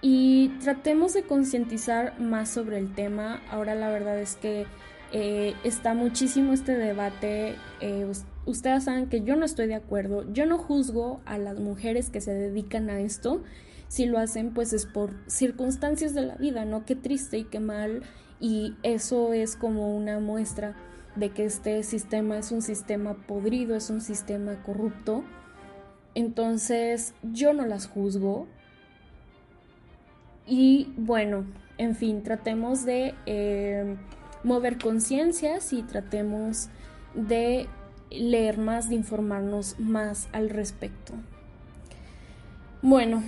Y 0.03 0.49
tratemos 0.63 1.13
de 1.13 1.25
concientizar 1.25 2.19
más 2.19 2.49
sobre 2.49 2.79
el 2.79 2.95
tema. 2.95 3.41
Ahora 3.51 3.75
la 3.75 3.91
verdad 3.91 4.19
es 4.19 4.37
que 4.37 4.67
eh, 5.13 5.55
está 5.63 5.95
muchísimo 5.95 6.53
este 6.53 6.75
debate. 6.75 7.57
Eh, 7.81 8.11
ustedes 8.47 8.85
saben 8.85 9.09
que 9.09 9.23
yo 9.23 9.37
no 9.37 9.45
estoy 9.45 9.67
de 9.67 9.75
acuerdo. 9.75 10.31
Yo 10.33 10.47
no 10.47 10.59
juzgo 10.59 11.21
a 11.25 11.39
las 11.39 11.59
mujeres 11.59 12.11
que 12.11 12.21
se 12.21 12.35
dedican 12.35 12.91
a 12.91 13.01
esto 13.01 13.43
si 13.89 14.07
lo 14.07 14.19
hacen 14.19 14.55
pues 14.55 14.73
es 14.73 14.87
por 14.87 15.11
circunstancias 15.27 16.15
de 16.15 16.23
la 16.23 16.37
vida, 16.37 16.65
¿no? 16.65 16.85
Qué 16.85 16.95
triste 16.95 17.39
y 17.39 17.45
qué 17.45 17.59
mal 17.59 18.03
y 18.39 18.77
eso 18.85 19.33
es 19.33 19.57
como 19.57 19.97
una 19.97 20.21
muestra 20.21 20.77
de 21.17 21.31
que 21.31 21.45
este 21.45 21.83
sistema 21.83 22.39
es 22.39 22.53
un 22.53 22.63
sistema 22.63 23.15
podrido, 23.15 23.75
es 23.75 23.91
un 23.91 24.01
sistema 24.01 24.63
corrupto. 24.63 25.25
Entonces 26.15 27.15
yo 27.23 27.53
no 27.53 27.67
las 27.67 27.89
juzgo. 27.89 28.47
Y 30.47 30.93
bueno, 30.97 31.45
en 31.77 31.97
fin, 31.97 32.23
tratemos 32.23 32.85
de 32.85 33.15
eh, 33.27 33.97
mover 34.45 34.79
conciencias 34.79 35.73
y 35.73 35.83
tratemos 35.83 36.69
de 37.15 37.69
leer 38.11 38.59
más, 38.59 38.89
de 38.89 38.97
informarnos 38.97 39.79
más 39.79 40.29
al 40.33 40.51
respecto. 40.51 41.15
Bueno, 42.83 43.23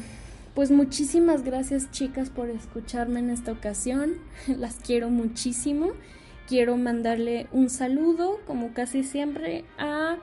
pues 0.54 0.70
muchísimas 0.70 1.44
gracias 1.44 1.90
chicas 1.90 2.30
por 2.30 2.50
escucharme 2.50 3.20
en 3.20 3.30
esta 3.30 3.52
ocasión. 3.52 4.14
Las 4.46 4.76
quiero 4.76 5.10
muchísimo. 5.10 5.92
Quiero 6.48 6.76
mandarle 6.76 7.46
un 7.52 7.70
saludo, 7.70 8.40
como 8.46 8.74
casi 8.74 9.04
siempre, 9.04 9.64
a 9.78 10.16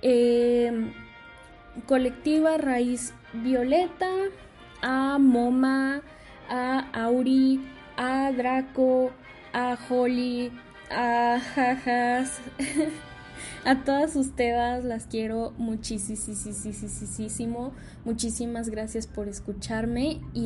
em, 0.00 0.92
Colectiva 1.86 2.56
Raíz 2.56 3.12
Violeta, 3.34 4.10
a 4.80 5.18
Moma, 5.18 6.02
a 6.48 6.88
Auri, 6.92 7.60
a 7.96 8.32
Draco, 8.32 9.10
a 9.52 9.76
Holly, 9.88 10.52
a 10.90 11.38
Jajas. 11.54 12.40
A 13.66 13.82
todas 13.82 14.14
ustedes 14.14 14.84
las 14.84 15.08
quiero 15.08 15.52
muchísimo. 15.58 17.72
Muchísimas 18.04 18.68
gracias 18.68 19.08
por 19.08 19.26
escucharme 19.26 20.20
y 20.32 20.44